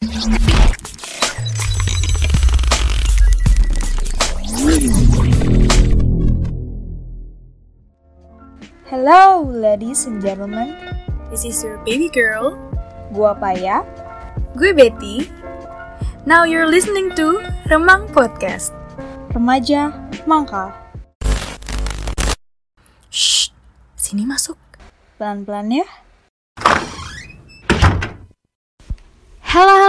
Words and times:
Hello, 0.00 0.16
ladies 9.44 10.08
and 10.08 10.24
gentlemen. 10.24 10.72
This 11.28 11.44
is 11.44 11.60
your 11.60 11.76
baby 11.84 12.08
girl. 12.08 12.56
Gua 13.12 13.36
Paya. 13.36 13.84
Gue 14.56 14.72
Betty. 14.72 15.28
Now 16.24 16.48
you're 16.48 16.64
listening 16.64 17.12
to 17.20 17.44
Remang 17.68 18.08
Podcast. 18.08 18.72
Remaja 19.36 19.92
mangkal. 20.24 20.72
Shh, 23.12 23.52
sini 24.00 24.24
masuk. 24.24 24.56
Pelan-pelan 25.20 25.84
ya. 25.84 25.88
Halo 29.50 29.79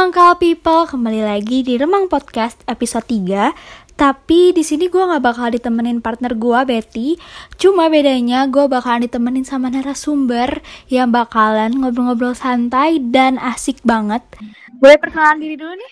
Mangkal 0.00 0.40
People, 0.40 0.88
kembali 0.88 1.20
lagi 1.28 1.60
di 1.60 1.76
Remang 1.76 2.08
Podcast 2.08 2.64
episode 2.64 3.04
3 3.04 3.52
Tapi 4.00 4.48
di 4.56 4.64
sini 4.64 4.88
gue 4.88 4.96
gak 4.96 5.20
bakal 5.20 5.52
ditemenin 5.52 6.00
partner 6.00 6.32
gue 6.40 6.56
Betty 6.64 7.20
Cuma 7.60 7.92
bedanya 7.92 8.48
gue 8.48 8.64
bakalan 8.64 9.04
ditemenin 9.04 9.44
sama 9.44 9.68
narasumber 9.68 10.64
Yang 10.88 11.08
bakalan 11.12 11.76
ngobrol-ngobrol 11.76 12.32
santai 12.32 12.96
dan 13.12 13.36
asik 13.36 13.84
banget 13.84 14.24
Boleh 14.80 14.96
perkenalan 14.96 15.36
diri 15.36 15.60
dulu 15.60 15.76
nih? 15.76 15.90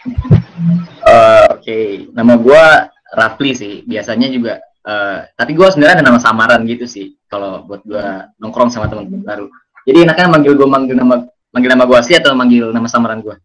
Uh, 1.05 1.47
Oke, 1.61 2.09
nama 2.17 2.41
gue 2.41 2.65
Rafli 3.13 3.53
sih. 3.53 3.85
Biasanya 3.85 4.33
juga, 4.33 4.57
uh, 4.89 5.29
tapi 5.37 5.53
gue 5.53 5.69
sebenarnya 5.69 6.01
ada 6.01 6.07
nama 6.09 6.17
samaran 6.17 6.65
gitu 6.65 6.89
sih. 6.89 7.13
Kalau 7.29 7.69
buat 7.69 7.85
gue 7.85 8.05
nongkrong 8.41 8.73
sama 8.73 8.89
teman-teman 8.89 9.21
baru. 9.21 9.47
Jadi 9.85 10.09
enaknya 10.09 10.33
manggil 10.33 10.57
gue 10.57 10.65
manggil 10.65 10.97
nama 10.97 11.29
manggil 11.53 11.71
nama 11.77 11.85
gue 11.85 11.97
asli 12.01 12.17
atau 12.17 12.33
manggil 12.33 12.73
nama 12.73 12.89
samaran 12.89 13.21
gue? 13.21 13.37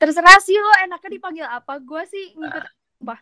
Terserah 0.00 0.40
sih 0.40 0.56
lo 0.56 0.72
enaknya 0.80 1.10
dipanggil 1.12 1.44
apa 1.44 1.76
Gue 1.84 2.02
sih 2.08 2.32
ngikut 2.32 2.64
apa? 3.04 3.14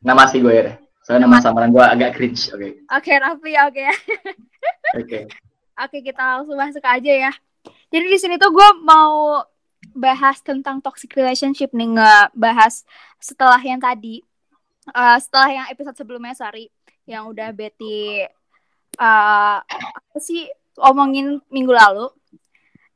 Nama 0.00 0.20
asli 0.24 0.40
gue 0.40 0.54
ya. 0.54 0.72
Soalnya 1.04 1.28
nama 1.28 1.38
samaran 1.44 1.70
gue 1.70 1.84
agak 1.84 2.16
cringe. 2.16 2.48
Oke. 2.56 2.80
Oke 2.88 3.12
Rafli 3.20 3.52
oke 3.60 3.84
Oke. 5.00 5.18
Oke 5.76 5.98
kita 6.00 6.40
langsung 6.40 6.56
masuk 6.56 6.84
aja 6.88 7.12
ya 7.28 7.32
Jadi 7.92 8.06
di 8.08 8.18
sini 8.18 8.34
tuh 8.40 8.48
gue 8.48 8.68
mau 8.80 9.44
bahas 9.92 10.40
tentang 10.40 10.80
toxic 10.80 11.12
relationship 11.14 11.70
nih 11.70 12.00
ngebahas 12.00 12.82
setelah 13.20 13.60
yang 13.60 13.78
tadi 13.78 14.24
uh, 14.92 15.18
setelah 15.20 15.48
yang 15.52 15.66
episode 15.70 15.96
sebelumnya 15.96 16.34
sorry 16.34 16.68
yang 17.06 17.30
udah 17.30 17.54
Betty 17.54 18.26
uh, 18.98 19.58
apa 19.62 20.18
sih 20.18 20.48
omongin 20.80 21.40
minggu 21.48 21.72
lalu. 21.72 22.10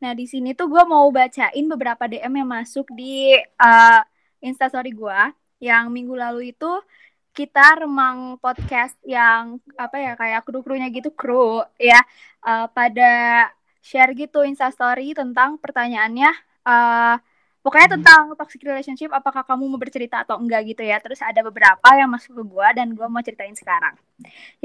Nah 0.01 0.13
di 0.17 0.25
sini 0.25 0.57
tuh 0.57 0.67
gue 0.73 0.83
mau 0.89 1.05
bacain 1.13 1.65
beberapa 1.69 2.09
DM 2.09 2.41
yang 2.41 2.49
masuk 2.49 2.89
di 2.97 3.37
uh, 3.61 4.01
instastory 4.41 4.97
gue 4.97 5.21
yang 5.61 5.93
minggu 5.93 6.17
lalu 6.17 6.57
itu 6.57 6.73
kita 7.37 7.85
remang 7.85 8.41
podcast 8.41 8.97
yang 9.07 9.61
apa 9.77 9.97
ya 10.01 10.13
kayak 10.17 10.41
kru-krunya 10.49 10.89
gitu 10.91 11.13
kru 11.13 11.63
ya. 11.77 12.01
Uh, 12.41 12.67
pada 12.73 13.47
share 13.85 14.17
gitu 14.17 14.41
instastory 14.45 15.13
tentang 15.13 15.61
pertanyaannya 15.61 16.33
uh, 16.65 17.17
pokoknya 17.61 18.01
tentang 18.01 18.33
toxic 18.41 18.65
relationship 18.65 19.13
apakah 19.13 19.45
kamu 19.45 19.69
mau 19.69 19.81
bercerita 19.81 20.25
atau 20.25 20.41
enggak 20.41 20.65
gitu 20.73 20.81
ya. 20.81 20.97
Terus 21.05 21.21
ada 21.21 21.45
beberapa 21.45 21.89
yang 21.93 22.09
masuk 22.09 22.41
ke 22.41 22.45
gue 22.49 22.69
dan 22.73 22.89
gue 22.97 23.07
mau 23.07 23.21
ceritain 23.21 23.53
sekarang. 23.53 23.95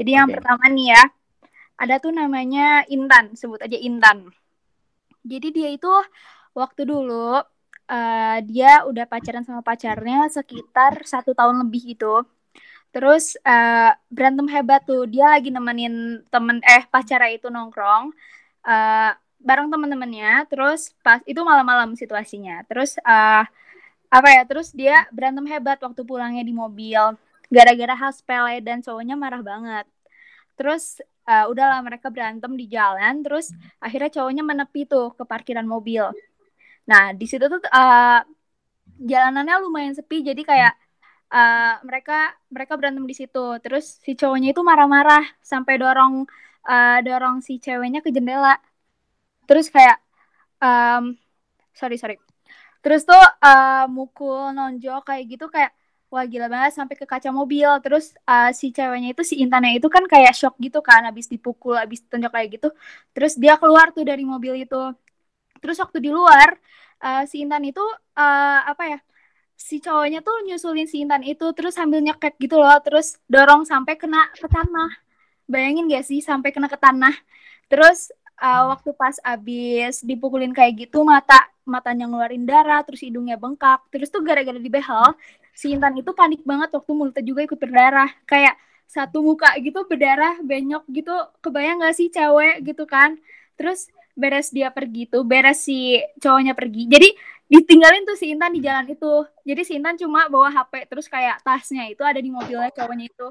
Jadi 0.00 0.10
yang 0.16 0.32
Oke. 0.32 0.40
pertama 0.40 0.64
nih 0.72 0.96
ya 0.96 1.02
ada 1.76 2.00
tuh 2.00 2.12
namanya 2.16 2.88
Intan. 2.88 3.36
Sebut 3.36 3.60
aja 3.60 3.76
Intan 3.76 4.32
jadi 5.32 5.48
dia 5.56 5.68
itu 5.76 5.88
waktu 6.60 6.82
dulu 6.88 7.42
eh, 7.92 8.36
dia 8.50 8.68
udah 8.88 9.04
pacaran 9.12 9.44
sama 9.46 9.60
pacarnya 9.68 10.16
sekitar 10.36 10.92
satu 11.12 11.30
tahun 11.38 11.56
lebih 11.66 11.94
gitu. 11.94 12.06
Terus 12.94 13.36
eh, 13.44 13.92
berantem 14.14 14.46
hebat 14.54 14.82
tuh. 14.88 15.04
Dia 15.12 15.36
lagi 15.36 15.50
nemenin 15.52 16.24
temen 16.32 16.58
eh 16.64 16.82
pacarnya 16.92 17.30
itu 17.36 17.48
nongkrong 17.52 18.04
eh, 18.68 19.10
bareng 19.48 19.68
temen-temennya. 19.72 20.48
Terus 20.50 20.80
pas 21.04 21.20
itu 21.30 21.40
malam-malam 21.44 21.94
situasinya. 22.00 22.64
Terus 22.68 22.98
eh 23.02 23.44
apa 24.16 24.28
ya 24.36 24.42
terus 24.48 24.70
dia 24.72 25.04
berantem 25.16 25.46
hebat 25.52 25.78
waktu 25.82 26.02
pulangnya 26.08 26.42
di 26.46 26.54
mobil. 26.56 27.16
Gara-gara 27.52 27.94
hal 27.94 28.12
sepele 28.16 28.58
dan 28.66 28.82
cowoknya 28.84 29.14
marah 29.18 29.42
banget. 29.44 29.86
Terus 30.58 30.98
eh, 31.30 31.44
udahlah 31.52 31.78
mereka 31.86 32.08
berantem 32.14 32.52
di 32.60 32.66
jalan 32.74 33.14
terus 33.24 33.46
akhirnya 33.84 34.10
cowoknya 34.16 34.42
menepi 34.50 34.80
tuh 34.92 35.06
ke 35.18 35.22
parkiran 35.30 35.66
mobil. 35.74 36.04
Nah 36.90 37.02
di 37.20 37.26
situ 37.30 37.44
tuh 37.52 37.60
eh, 37.78 38.18
jalanannya 39.10 39.54
lumayan 39.64 39.94
sepi 39.98 40.16
jadi 40.28 40.42
kayak 40.50 40.72
eh, 41.34 41.72
mereka 41.88 42.14
mereka 42.54 42.74
berantem 42.80 43.04
di 43.10 43.14
situ. 43.20 43.40
Terus 43.64 43.84
si 44.04 44.12
cowoknya 44.20 44.48
itu 44.54 44.62
marah-marah 44.70 45.24
sampai 45.52 45.74
dorong 45.82 46.14
eh, 46.70 46.98
dorong 47.06 47.36
si 47.46 47.52
ceweknya 47.64 48.00
ke 48.06 48.10
jendela. 48.16 48.54
Terus 49.48 49.66
kayak 49.74 49.96
em, 50.64 51.04
sorry 51.78 51.96
sorry. 52.02 52.16
Terus 52.84 53.02
tuh 53.08 53.22
eh, 53.46 53.84
mukul 53.96 54.54
nonjok 54.56 55.00
kayak 55.08 55.24
gitu 55.32 55.46
kayak 55.54 55.72
wah 56.16 56.26
gila 56.32 56.46
banget 56.54 56.72
sampai 56.78 56.96
ke 57.00 57.04
kaca 57.12 57.30
mobil. 57.40 57.68
Terus 57.84 58.04
eh, 58.30 58.50
si 58.58 58.66
ceweknya 58.76 59.08
itu 59.14 59.22
si 59.30 59.34
Intannya 59.44 59.72
itu 59.78 59.88
kan 59.92 60.04
kayak 60.12 60.32
shock 60.40 60.54
gitu 60.64 60.78
kan 60.88 61.00
habis 61.08 61.26
dipukul 61.32 61.74
habis 61.82 62.00
tonjok 62.10 62.32
kayak 62.36 62.48
gitu. 62.56 62.68
Terus 63.14 63.32
dia 63.42 63.54
keluar 63.60 63.86
tuh 63.96 64.04
dari 64.10 64.24
mobil 64.32 64.54
itu. 64.64 64.76
Terus 65.62 65.76
waktu 65.82 65.98
di 66.04 66.10
luar 66.18 66.48
eh, 67.04 67.22
si 67.30 67.36
Intan 67.44 67.62
itu 67.70 67.84
eh, 68.18 68.60
apa 68.72 68.84
ya 68.92 68.98
si 69.56 69.76
cowoknya 69.84 70.20
tuh 70.26 70.36
nyusulin 70.46 70.86
si 70.92 70.96
Intan 71.04 71.22
itu 71.24 71.44
terus 71.56 71.72
sambil 71.78 72.00
nyekek 72.04 72.36
gitu 72.44 72.56
loh 72.60 72.76
terus 72.84 73.16
dorong 73.32 73.62
sampai 73.64 73.94
kena 74.00 74.20
ke 74.36 74.48
tanah. 74.48 74.90
Bayangin 75.52 75.86
gak 75.92 76.04
sih 76.10 76.20
sampai 76.24 76.50
kena 76.54 76.68
ke 76.72 76.78
tanah. 76.78 77.14
Terus 77.70 78.12
uh, 78.42 78.72
waktu 78.72 78.90
pas 78.96 79.16
abis 79.24 80.04
dipukulin 80.04 80.52
kayak 80.52 80.86
gitu 80.88 81.02
mata 81.06 81.48
matanya 81.66 82.06
ngeluarin 82.06 82.44
darah 82.46 82.80
terus 82.86 83.02
hidungnya 83.02 83.36
bengkak. 83.40 83.80
Terus 83.92 84.08
tuh 84.12 84.22
gara-gara 84.22 84.58
dibehel 84.60 85.16
si 85.56 85.72
Intan 85.72 85.96
itu 85.96 86.12
panik 86.12 86.44
banget 86.44 86.68
waktu 86.76 86.92
mulutnya 86.92 87.24
juga 87.24 87.40
ikut 87.48 87.56
berdarah. 87.56 88.10
Kayak 88.28 88.54
satu 88.86 89.24
muka 89.24 89.48
gitu 89.64 89.88
berdarah 89.88 90.36
benyok 90.44 90.84
gitu. 90.92 91.16
Kebayang 91.40 91.80
gak 91.80 91.96
sih 91.96 92.12
cewek 92.12 92.60
gitu 92.68 92.84
kan? 92.84 93.16
Terus 93.56 93.88
beres 94.16 94.48
dia 94.52 94.68
pergi 94.72 95.08
tuh 95.08 95.24
beres 95.24 95.64
si 95.64 95.96
cowoknya 96.20 96.52
pergi. 96.52 96.84
Jadi 96.92 97.08
ditinggalin 97.48 98.04
tuh 98.04 98.16
si 98.20 98.36
Intan 98.36 98.52
di 98.52 98.60
jalan 98.60 98.84
itu. 98.92 99.24
Jadi 99.48 99.62
si 99.64 99.72
Intan 99.80 99.96
cuma 99.96 100.28
bawa 100.28 100.52
HP 100.52 100.92
terus 100.92 101.08
kayak 101.08 101.40
tasnya 101.40 101.88
itu 101.88 102.04
ada 102.04 102.20
di 102.20 102.28
mobilnya 102.28 102.68
cowoknya 102.76 103.08
itu. 103.08 103.28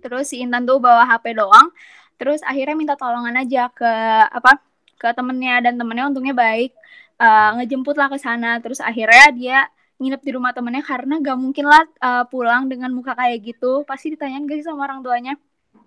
Terus 0.00 0.30
si 0.30 0.40
Intan 0.40 0.62
tuh 0.64 0.78
bawa 0.78 1.02
HP 1.10 1.34
doang. 1.34 1.68
Terus 2.14 2.40
akhirnya 2.46 2.78
minta 2.78 2.94
tolongan 2.94 3.34
aja 3.42 3.68
ke 3.74 3.90
apa 4.30 4.62
ke 5.02 5.08
temennya. 5.18 5.60
Dan 5.66 5.82
temennya 5.82 6.04
untungnya 6.14 6.34
baik. 6.36 6.70
Eh, 7.18 7.50
ngejemput 7.58 7.96
lah 7.98 8.08
ke 8.12 8.18
sana. 8.22 8.62
Terus 8.62 8.78
akhirnya 8.78 9.26
dia 9.34 9.58
nginep 10.02 10.20
di 10.20 10.30
rumah 10.34 10.50
temennya 10.50 10.82
karena 10.82 11.22
gak 11.22 11.38
mungkin 11.38 11.64
lah 11.66 11.84
eh, 11.86 12.24
pulang 12.28 12.66
dengan 12.66 12.90
muka 12.90 13.14
kayak 13.14 13.38
gitu 13.44 13.82
pasti 13.86 14.14
ditanyain 14.14 14.44
gak 14.44 14.58
sih 14.60 14.66
sama 14.66 14.84
orang 14.86 15.00
tuanya 15.02 15.34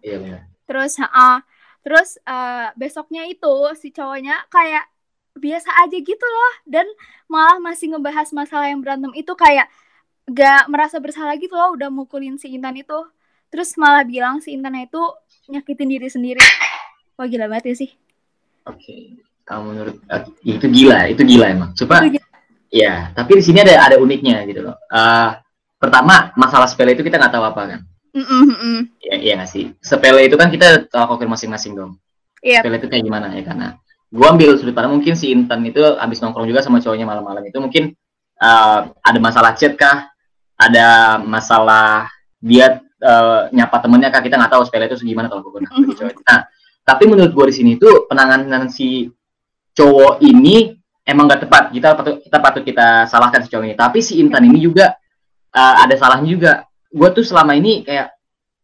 Iya 0.02 0.18
benar. 0.24 0.42
terus 0.66 0.94
ah 1.02 1.40
terus 1.84 2.16
eh, 2.24 2.68
besoknya 2.76 3.28
itu 3.28 3.54
si 3.76 3.92
cowoknya 3.92 4.48
kayak 4.48 4.88
biasa 5.38 5.70
aja 5.86 5.98
gitu 6.02 6.26
loh 6.26 6.54
dan 6.66 6.88
malah 7.30 7.62
masih 7.62 7.94
ngebahas 7.94 8.34
masalah 8.34 8.68
yang 8.72 8.82
berantem 8.82 9.14
itu 9.14 9.30
kayak 9.38 9.70
gak 10.28 10.66
merasa 10.68 10.98
bersalah 11.00 11.38
gitu 11.38 11.54
loh 11.54 11.76
udah 11.78 11.88
mukulin 11.88 12.36
si 12.36 12.52
Intan 12.52 12.76
itu 12.76 12.98
terus 13.48 13.76
malah 13.80 14.04
bilang 14.04 14.44
si 14.44 14.52
Intannya 14.52 14.90
itu 14.90 15.00
nyakitin 15.48 15.88
diri 15.88 16.10
sendiri 16.10 16.44
wah 17.16 17.28
gila 17.28 17.48
banget 17.48 17.72
ya 17.72 17.76
sih 17.88 17.92
Oke. 18.66 19.16
Kamu 19.48 19.64
menurut 19.72 19.96
eh, 20.12 20.24
itu 20.44 20.68
gila, 20.68 21.08
itu 21.08 21.24
gila 21.24 21.46
emang. 21.48 21.72
Coba 21.72 22.04
Itu 22.04 22.20
gila. 22.20 22.27
Ya, 22.72 23.12
tapi 23.16 23.40
di 23.40 23.44
sini 23.44 23.64
ada 23.64 23.88
ada 23.88 23.96
uniknya 24.00 24.44
gitu 24.48 24.66
loh. 24.66 24.76
Eh, 24.90 25.30
pertama, 25.78 26.32
masalah 26.36 26.68
sepele 26.68 26.98
itu 26.98 27.04
kita 27.06 27.20
nggak 27.22 27.34
tahu 27.34 27.46
apa 27.46 27.62
kan. 27.76 27.80
Mm, 28.18 28.26
mm, 28.26 28.58
mm. 28.58 28.82
Ya, 29.04 29.16
iya 29.22 29.34
nggak 29.38 29.52
sih? 29.52 29.66
Sepele 29.78 30.26
itu 30.26 30.34
kan 30.40 30.50
kita 30.50 30.90
tahu 30.90 31.16
konfirmasi 31.16 31.46
masing-masing 31.46 31.74
dong. 31.78 31.92
Iya. 32.42 32.66
Sepele 32.66 32.82
itu 32.82 32.88
kayak 32.90 33.04
gimana 33.06 33.28
ya 33.34 33.44
karena 33.46 33.68
gua 34.08 34.34
ambil 34.34 34.56
sudut 34.56 34.74
pandang 34.74 34.98
mungkin 34.98 35.14
si 35.20 35.36
Intan 35.36 35.62
itu 35.68 35.84
abis 35.84 36.24
nongkrong 36.24 36.48
juga 36.48 36.64
sama 36.64 36.80
cowoknya 36.80 37.04
malam-malam 37.04 37.44
itu 37.44 37.60
mungkin 37.60 37.94
eh, 38.42 38.80
ada 38.90 39.20
masalah 39.22 39.54
chat 39.54 39.78
kah? 39.78 40.10
Ada 40.58 41.22
masalah 41.22 42.10
dia 42.42 42.82
eh, 42.82 43.42
nyapa 43.54 43.78
temennya 43.84 44.10
kah? 44.10 44.26
Kita 44.26 44.40
nggak 44.40 44.52
tahu 44.58 44.64
sepele 44.66 44.90
itu 44.90 44.98
gimana 45.06 45.30
kalau 45.30 45.46
gua 45.46 45.62
bagi 45.62 45.94
cowok. 45.94 46.26
Nah, 46.26 46.42
tapi 46.82 47.04
menurut 47.06 47.32
gua 47.38 47.46
di 47.52 47.56
sini 47.56 47.78
tuh 47.78 48.10
penanganan 48.10 48.72
si 48.74 49.06
cowok 49.78 50.26
ini 50.26 50.77
emang 51.08 51.32
gak 51.32 51.48
tepat. 51.48 51.64
Kita 51.72 51.96
patut 51.96 52.16
kita 52.20 52.38
patut 52.44 52.64
kita 52.68 52.88
salahkan 53.08 53.40
si 53.42 53.48
cowok 53.48 53.64
ini. 53.64 53.76
Tapi 53.80 54.00
si 54.04 54.20
Intan 54.20 54.44
ini 54.44 54.60
juga 54.60 54.92
eh, 55.56 55.76
ada 55.82 55.96
salahnya 55.96 56.28
juga. 56.28 56.52
Gue 56.92 57.10
tuh 57.16 57.24
selama 57.24 57.56
ini 57.56 57.88
kayak 57.88 58.12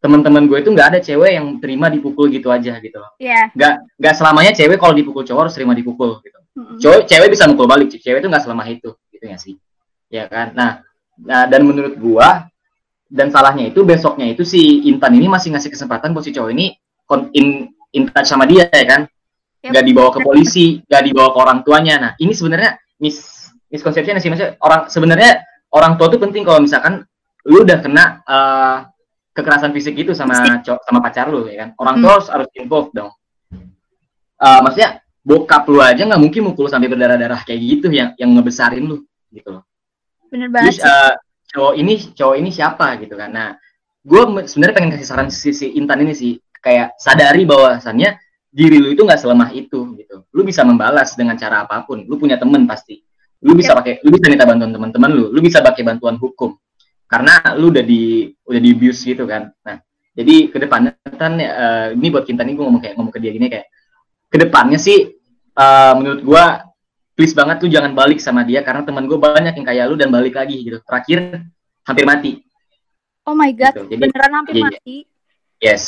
teman-teman 0.04 0.44
gue 0.44 0.60
itu 0.60 0.68
nggak 0.68 0.88
ada 0.92 1.00
cewek 1.00 1.32
yang 1.32 1.46
terima 1.64 1.88
dipukul 1.88 2.28
gitu 2.28 2.52
aja 2.52 2.76
gitu 2.76 3.00
loh. 3.00 3.16
Iya. 3.16 3.48
Nggak 3.56 3.74
nggak 3.96 4.14
selamanya 4.20 4.52
cewek 4.52 4.76
kalau 4.76 4.92
dipukul 4.92 5.24
cowok 5.24 5.48
harus 5.48 5.56
terima 5.56 5.72
dipukul 5.72 6.20
gitu. 6.20 6.38
Mm, 6.54 6.60
mm. 6.60 6.78
Cowok 6.84 7.00
cewek 7.08 7.28
bisa 7.32 7.44
mukul 7.48 7.66
balik, 7.66 7.88
cewek 7.88 8.20
itu 8.20 8.28
nggak 8.28 8.44
selama 8.44 8.68
itu 8.68 8.92
ya 9.24 9.40
sih 9.40 9.56
ya 10.12 10.28
kan 10.28 10.52
nah, 10.52 10.84
nah 11.16 11.48
dan 11.48 11.64
menurut 11.64 11.96
gua 11.96 12.44
dan 13.08 13.32
salahnya 13.32 13.72
itu 13.72 13.80
besoknya 13.80 14.28
itu 14.28 14.44
si 14.44 14.84
Intan 14.84 15.16
ini 15.16 15.32
masih 15.32 15.56
ngasih 15.56 15.72
kesempatan 15.72 16.12
buat 16.12 16.28
si 16.28 16.36
cowok 16.36 16.52
ini 16.52 16.76
in 17.32 17.72
in 17.94 18.10
touch 18.10 18.26
sama 18.26 18.44
dia 18.44 18.66
ya 18.66 18.86
kan. 18.90 19.00
Nggak 19.64 19.84
dibawa 19.84 20.08
ke 20.12 20.20
polisi 20.20 20.66
nggak 20.84 21.02
dibawa 21.08 21.28
ke 21.32 21.38
orang 21.40 21.58
tuanya. 21.64 21.94
Nah 22.00 22.12
ini 22.20 22.32
sebenarnya 22.36 22.76
mis 23.00 23.16
misconception 23.72 24.20
sih. 24.20 24.28
Maksudnya 24.28 24.60
orang 24.60 24.80
sebenarnya 24.92 25.30
orang 25.72 25.96
tua 25.96 26.12
tuh 26.12 26.20
penting 26.20 26.44
kalau 26.44 26.60
misalkan 26.60 27.02
lu 27.48 27.64
udah 27.64 27.78
kena 27.80 28.04
eh, 28.24 28.76
kekerasan 29.34 29.74
fisik 29.74 29.98
itu 29.98 30.12
sama 30.14 30.60
sama 30.62 30.98
pacar 31.00 31.26
lu 31.32 31.48
ya 31.48 31.64
kan? 31.66 31.68
Orang 31.80 31.98
tua 31.98 32.12
Hmm. 32.12 32.16
harus 32.20 32.28
harus 32.30 32.48
involved 32.54 32.92
dong. 32.92 33.10
Eh, 34.34 34.60
maksudnya 34.60 35.00
bokap 35.24 35.64
lu 35.72 35.80
aja 35.80 36.04
nggak 36.04 36.20
mungkin 36.20 36.52
mukul 36.52 36.68
sampai 36.68 36.88
berdarah-darah 36.92 37.40
kayak 37.48 37.60
gitu 37.60 37.88
yang 37.88 38.12
yang 38.20 38.30
ngebesarin 38.36 38.84
lu 38.84 39.00
gitu 39.32 39.48
loh. 39.56 39.64
Bener 40.28 40.52
terus 40.52 40.76
banget 40.76 40.84
sih. 40.84 40.84
eh, 40.84 41.12
cowok 41.54 41.72
ini 41.80 41.94
cowok 42.12 42.36
ini 42.36 42.50
siapa 42.52 42.86
gitu 43.00 43.14
kan? 43.16 43.30
Nah 43.32 43.48
gue 44.04 44.20
sebenarnya 44.44 44.74
pengen 44.76 44.90
kasih 44.92 45.08
saran 45.08 45.28
si, 45.32 45.56
si 45.56 45.72
Intan 45.74 46.04
ini 46.04 46.12
sih. 46.12 46.36
Kayak 46.60 46.96
sadari 46.96 47.44
bahwasannya 47.44 48.16
diri 48.54 48.78
lu 48.78 48.94
itu 48.94 49.02
nggak 49.02 49.18
selemah 49.18 49.50
itu 49.50 49.98
gitu. 49.98 50.30
Lu 50.30 50.46
bisa 50.46 50.62
membalas 50.62 51.18
dengan 51.18 51.34
cara 51.34 51.66
apa 51.66 51.82
pun. 51.82 52.06
Lu 52.06 52.14
punya 52.14 52.38
temen 52.38 52.62
pasti. 52.70 53.02
Lu 53.42 53.58
bisa 53.58 53.74
pakai 53.74 53.98
lu 54.06 54.14
bisa 54.14 54.30
minta 54.30 54.46
bantuan 54.46 54.70
teman-teman 54.70 55.10
lu. 55.10 55.24
Lu 55.34 55.42
bisa 55.42 55.58
pakai 55.58 55.82
bantuan 55.82 56.14
hukum. 56.14 56.54
Karena 57.10 57.58
lu 57.58 57.74
udah 57.74 57.82
di 57.82 58.30
udah 58.46 58.60
di 58.62 58.70
abuse 58.70 59.10
gitu 59.10 59.26
kan. 59.26 59.50
Nah 59.66 59.82
jadi 60.14 60.54
ke 60.54 60.62
depannya 60.62 60.94
kan 61.18 61.34
eh, 61.42 61.98
ini 61.98 62.06
buat 62.14 62.22
Kintan 62.22 62.46
ini 62.46 62.54
gue 62.54 62.62
ngomong 62.62 62.82
kayak 62.86 62.94
ngomong 62.94 63.10
ke 63.10 63.18
dia 63.18 63.34
gini 63.34 63.50
kayak 63.50 63.66
ke 64.30 64.36
depannya 64.38 64.78
sih 64.78 65.10
eh, 65.58 65.92
menurut 65.98 66.22
gue 66.22 66.44
please 67.18 67.34
banget 67.34 67.58
lu 67.66 67.68
jangan 67.74 67.90
balik 67.90 68.22
sama 68.22 68.46
dia 68.46 68.62
karena 68.62 68.86
teman 68.86 69.10
gue 69.10 69.18
banyak 69.18 69.50
yang 69.50 69.66
kayak 69.66 69.84
lu 69.90 69.98
dan 69.98 70.14
balik 70.14 70.38
lagi 70.38 70.62
gitu. 70.62 70.78
Terakhir 70.86 71.42
hampir 71.82 72.06
mati. 72.06 72.32
Oh 73.26 73.34
my 73.34 73.50
god, 73.50 73.74
gitu. 73.74 73.90
Jadi- 73.90 74.02
beneran 74.06 74.32
hampir 74.36 74.54
iya, 74.54 74.62
iya. 74.62 74.68
mati. 74.70 74.96
yes 75.58 75.84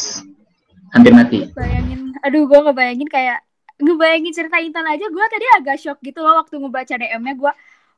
hampir 0.94 1.12
mati. 1.14 1.38
Bayangin, 1.54 2.14
aduh 2.22 2.46
gue 2.46 2.60
ngebayangin 2.60 3.08
kayak 3.10 3.38
ngebayangin 3.76 4.32
cerita 4.32 4.56
Intan 4.62 4.86
aja 4.88 5.04
gue 5.04 5.24
tadi 5.28 5.46
agak 5.60 5.76
shock 5.80 5.98
gitu 6.00 6.24
loh 6.24 6.40
waktu 6.40 6.56
ngebaca 6.56 6.94
DM-nya 6.96 7.34
gue 7.36 7.52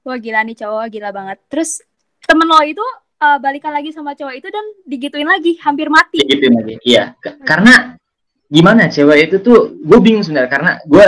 wah 0.06 0.18
gila 0.18 0.40
nih 0.42 0.56
cowok 0.58 0.86
gila 0.90 1.10
banget. 1.14 1.38
Terus 1.46 1.82
temen 2.24 2.48
lo 2.48 2.58
itu 2.66 2.82
uh, 3.22 3.38
balikan 3.38 3.70
lagi 3.70 3.94
sama 3.94 4.18
cowok 4.18 4.34
itu 4.34 4.48
dan 4.50 4.64
digituin 4.88 5.28
lagi 5.28 5.54
hampir 5.62 5.86
mati. 5.92 6.24
Gitu 6.24 6.50
lagi 6.50 6.74
iya. 6.82 7.14
K- 7.18 7.38
karena 7.46 7.94
gimana 8.48 8.88
cewek 8.88 9.28
itu 9.30 9.36
tuh 9.44 9.76
gue 9.78 9.98
bingung 10.00 10.24
sebenarnya 10.24 10.50
karena 10.50 10.70
gue 10.82 11.06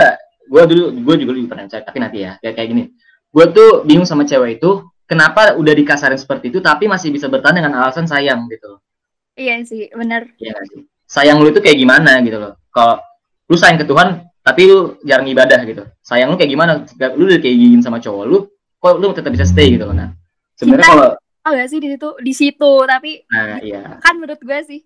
gue 0.51 0.63
dulu 0.67 0.85
gue 1.03 1.15
juga 1.25 1.31
dulu 1.35 1.47
pernah 1.51 1.65
cewek 1.67 1.85
tapi 1.87 1.97
nanti 1.99 2.17
ya 2.23 2.37
kayak 2.39 2.55
kayak 2.55 2.69
gini. 2.69 2.83
Gue 3.31 3.45
tuh 3.51 3.83
bingung 3.83 4.07
sama 4.07 4.23
cewek 4.23 4.59
itu 4.61 4.87
kenapa 5.07 5.59
udah 5.59 5.73
dikasarin 5.75 6.19
seperti 6.19 6.51
itu 6.51 6.63
tapi 6.63 6.87
masih 6.87 7.11
bisa 7.11 7.27
bertahan 7.27 7.59
dengan 7.59 7.75
alasan 7.83 8.07
sayang 8.07 8.47
gitu. 8.47 8.79
Iya 9.35 9.63
sih 9.67 9.91
bener. 9.91 10.31
Iya 10.39 10.55
sih 10.71 10.90
sayang 11.11 11.43
lu 11.43 11.51
itu 11.51 11.59
kayak 11.59 11.75
gimana 11.75 12.23
gitu 12.23 12.39
loh. 12.39 12.55
Kalau 12.71 13.03
lu 13.51 13.59
sayang 13.59 13.83
ke 13.83 13.83
Tuhan 13.83 14.23
tapi 14.39 14.61
lu 14.71 14.95
jarang 15.03 15.27
ibadah 15.27 15.59
gitu. 15.67 15.83
Sayang 15.99 16.31
lu 16.31 16.39
kayak 16.39 16.51
gimana? 16.55 16.87
Lu 17.19 17.27
udah 17.27 17.39
kayak 17.43 17.55
giniin 17.59 17.83
sama 17.83 17.99
cowok 17.99 18.23
lu 18.23 18.47
kok 18.81 18.97
lu 18.97 19.13
tetap 19.13 19.29
bisa 19.29 19.45
stay 19.45 19.77
gitu 19.77 19.85
loh 19.85 19.93
nah 19.93 20.09
sebenarnya 20.57 20.89
Cinta. 20.89 20.97
kalau 20.97 21.09
oh 21.45 21.51
gak 21.53 21.69
sih 21.69 21.79
di 21.79 21.87
situ 21.93 22.09
di 22.17 22.33
situ 22.33 22.71
tapi 22.89 23.11
nah 23.29 23.61
iya. 23.61 24.01
kan 24.01 24.17
menurut 24.17 24.41
gue 24.41 24.59
sih. 24.65 24.81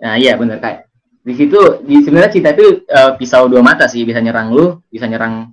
Nah 0.00 0.16
iya 0.16 0.38
bener 0.38 0.62
kayak 0.62 0.86
di 1.20 1.34
situ 1.36 1.60
di 1.84 2.00
sebenarnya 2.00 2.32
cinta 2.32 2.54
itu 2.54 2.86
eh, 2.86 3.12
pisau 3.18 3.50
dua 3.50 3.60
mata 3.60 3.90
sih 3.90 4.06
bisa 4.06 4.22
nyerang 4.22 4.54
lu 4.54 4.78
bisa 4.86 5.10
nyerang 5.10 5.50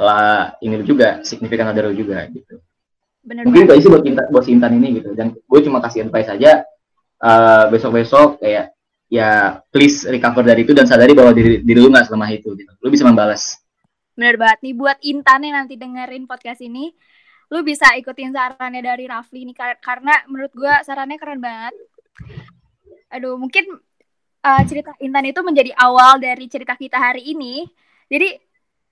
lah 0.00 0.56
ini 0.64 0.80
lu 0.80 0.84
juga 0.88 1.20
signifikan 1.22 1.70
other 1.70 1.92
lu 1.92 1.94
juga 1.94 2.24
gitu. 2.32 2.56
Bener 3.20 3.44
mungkin 3.44 3.68
itu 3.68 3.72
aja 3.76 3.86
buat 3.92 4.04
Intan, 4.08 4.24
buat 4.32 4.44
si 4.48 4.50
Intan 4.56 4.72
ini 4.80 4.96
gitu. 4.96 5.12
Dan 5.12 5.36
gue 5.36 5.60
cuma 5.60 5.84
kasih 5.84 6.08
advice 6.08 6.32
aja 6.32 6.64
besok 7.68 7.90
besok 8.00 8.28
kayak 8.40 8.72
ya 9.10 9.60
please 9.68 10.08
recover 10.08 10.46
dari 10.46 10.64
itu 10.64 10.72
dan 10.72 10.86
sadari 10.88 11.12
bahwa 11.12 11.34
diri, 11.34 11.60
diri 11.60 11.78
lu 11.82 11.92
nggak 11.92 12.08
selemah 12.08 12.30
itu 12.32 12.54
gitu. 12.56 12.72
Lu 12.80 12.88
bisa 12.88 13.04
membalas 13.04 13.60
bener 14.20 14.36
banget 14.36 14.58
nih 14.68 14.74
buat 14.76 14.98
Intan 15.00 15.40
yang 15.48 15.56
nanti 15.64 15.80
dengerin 15.80 16.28
podcast 16.28 16.60
ini 16.60 16.92
lu 17.50 17.64
bisa 17.64 17.88
ikutin 17.96 18.36
sarannya 18.36 18.84
dari 18.84 19.08
Rafli 19.08 19.48
nih 19.48 19.56
kar- 19.56 19.80
karena 19.80 20.12
menurut 20.28 20.52
gue 20.54 20.70
sarannya 20.86 21.18
keren 21.18 21.42
banget. 21.42 21.74
Aduh 23.10 23.34
mungkin 23.40 23.80
uh, 24.44 24.62
cerita 24.68 24.94
Intan 25.02 25.26
itu 25.26 25.40
menjadi 25.42 25.74
awal 25.74 26.22
dari 26.22 26.46
cerita 26.46 26.78
kita 26.78 27.00
hari 27.00 27.32
ini. 27.32 27.66
Jadi 28.06 28.38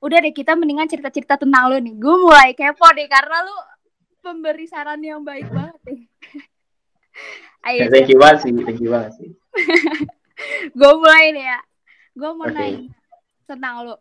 udah 0.02 0.18
deh 0.26 0.34
kita 0.34 0.58
mendingan 0.58 0.90
cerita-cerita 0.90 1.38
tentang 1.38 1.70
lu 1.70 1.78
nih. 1.78 1.94
Gue 2.02 2.16
mulai 2.18 2.50
kepo 2.56 2.88
deh 2.96 3.06
karena 3.06 3.46
lu 3.46 3.56
pemberi 4.18 4.66
saran 4.66 4.98
yang 5.04 5.22
baik 5.22 5.46
banget 5.48 5.78
deh 5.86 6.00
ayo 7.68 7.80
Ya, 7.84 7.86
thank 7.92 8.08
you 8.08 8.18
banget 8.18 8.38
sih 8.46 8.50
thank 8.64 8.80
you 8.80 8.90
banget 8.90 9.12
sih. 9.18 9.28
Gue 10.78 10.92
mulai 10.96 11.34
deh 11.34 11.44
ya. 11.44 11.60
Gue 12.14 12.30
mau 12.34 12.46
Oke. 12.46 12.54
nanya 12.54 12.90
tentang 13.48 13.74
lu. 13.86 13.94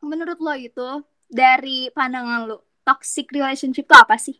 Menurut 0.00 0.38
lo 0.40 0.54
itu 0.56 0.88
dari 1.28 1.92
pandangan 1.92 2.48
lu 2.48 2.58
toxic 2.82 3.30
relationship 3.30 3.86
itu 3.86 3.96
apa 3.96 4.16
sih? 4.16 4.36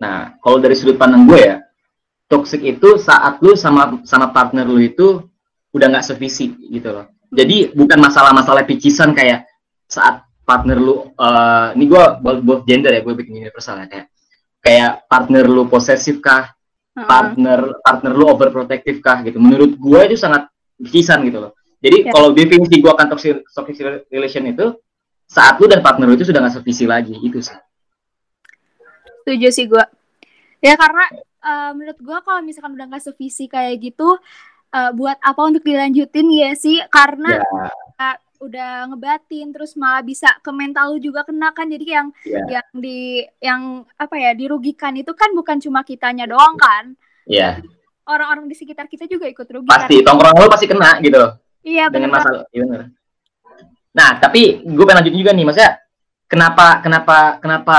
Nah, 0.00 0.36
kalau 0.40 0.58
dari 0.62 0.74
sudut 0.78 0.96
pandang 0.96 1.26
gue 1.28 1.40
ya, 1.40 1.56
toxic 2.30 2.62
itu 2.64 2.96
saat 2.98 3.38
lu 3.44 3.54
sama 3.54 4.02
sama 4.06 4.30
partner 4.32 4.64
lu 4.66 4.80
itu 4.80 5.22
udah 5.74 5.86
nggak 5.90 6.06
sevisi 6.06 6.54
gitu 6.70 6.94
loh. 6.94 7.06
Jadi 7.34 7.74
bukan 7.74 7.98
masalah-masalah 7.98 8.62
picisan 8.62 9.10
kayak 9.10 9.46
saat 9.90 10.22
partner 10.46 10.78
lu, 10.78 11.10
eh 11.18 11.68
ini 11.74 11.84
gue 11.88 12.04
both 12.22 12.62
gender 12.68 12.94
ya, 12.94 13.00
gue 13.02 13.14
bikin 13.16 13.42
universal 13.42 13.80
ya 13.82 13.86
kayak 13.90 14.06
kayak 14.64 14.92
partner 15.10 15.44
lu 15.44 15.66
posesif 15.66 16.22
kah, 16.22 16.54
Partner 16.94 17.58
partner 17.82 18.12
lu 18.14 18.30
overprotective 18.30 19.02
kah 19.02 19.18
gitu. 19.20 19.42
Menurut 19.42 19.74
gue 19.74 20.00
itu 20.06 20.14
sangat 20.14 20.46
picisan 20.78 21.26
gitu 21.26 21.42
loh. 21.42 21.52
Jadi 21.82 22.06
Ya. 22.06 22.12
kalau 22.14 22.30
definisi 22.30 22.78
gue 22.78 22.88
akan 22.88 23.06
toxic, 23.10 23.42
toxic 23.44 23.76
relation 24.08 24.46
itu 24.46 24.78
saat 25.26 25.58
lu 25.58 25.66
dan 25.66 25.82
partner 25.82 26.06
lu 26.06 26.14
itu 26.14 26.24
sudah 26.24 26.38
nggak 26.38 26.54
sevisi 26.54 26.84
lagi 26.86 27.18
itu 27.18 27.42
sih. 27.42 27.56
setuju 29.20 29.48
sih 29.50 29.64
gue 29.64 29.80
ya 30.60 30.76
karena 30.76 31.04
eh, 31.40 31.70
menurut 31.72 31.96
gue 31.96 32.18
kalau 32.20 32.40
misalkan 32.44 32.76
udah 32.76 32.86
nggak 32.86 33.04
sevisi 33.04 33.48
kayak 33.48 33.80
gitu 33.80 34.20
eh, 34.70 34.90
buat 34.92 35.16
apa 35.18 35.40
untuk 35.40 35.64
dilanjutin 35.64 36.28
ya 36.28 36.52
sih 36.52 36.76
karena 36.88 37.40
Ya. 37.40 37.42
eh, 38.12 38.16
udah 38.38 38.90
ngebatin 38.90 39.50
terus 39.50 39.74
malah 39.74 40.00
bisa 40.00 40.26
ke 40.38 40.50
mental 40.50 40.92
lu 40.92 40.98
juga 40.98 41.22
kena 41.22 41.50
kan 41.50 41.66
jadi 41.66 41.86
yang 42.02 42.06
Ya. 42.22 42.60
yang 42.60 42.68
di 42.74 42.98
yang 43.38 43.62
apa 43.94 44.14
ya 44.14 44.30
dirugikan 44.32 44.92
itu 44.94 45.12
kan 45.12 45.30
bukan 45.32 45.58
cuma 45.58 45.82
kitanya 45.82 46.26
doang 46.26 46.54
kan 46.56 46.98
Iya, 47.24 47.62
orang-orang 48.04 48.46
di 48.46 48.54
sekitar 48.54 48.84
kita 48.84 49.06
juga 49.06 49.24
ikut 49.24 49.46
rugi 49.48 49.64
pasti 49.64 49.96
kan? 49.98 50.12
tongkrong 50.12 50.36
lu 50.36 50.48
pasti 50.48 50.66
kena 50.66 51.00
gitu 51.00 51.22
iya 51.62 51.88
dengan 51.88 52.12
bener 52.12 52.18
masalah 52.20 52.42
iya 52.50 52.64
bener. 52.64 52.82
Nah, 53.94 54.18
tapi 54.18 54.58
gue 54.60 54.84
pengen 54.84 55.06
lanjut 55.06 55.14
juga 55.14 55.30
nih, 55.30 55.44
maksudnya 55.46 55.72
kenapa 56.26 56.82
kenapa 56.82 57.16
kenapa 57.38 57.78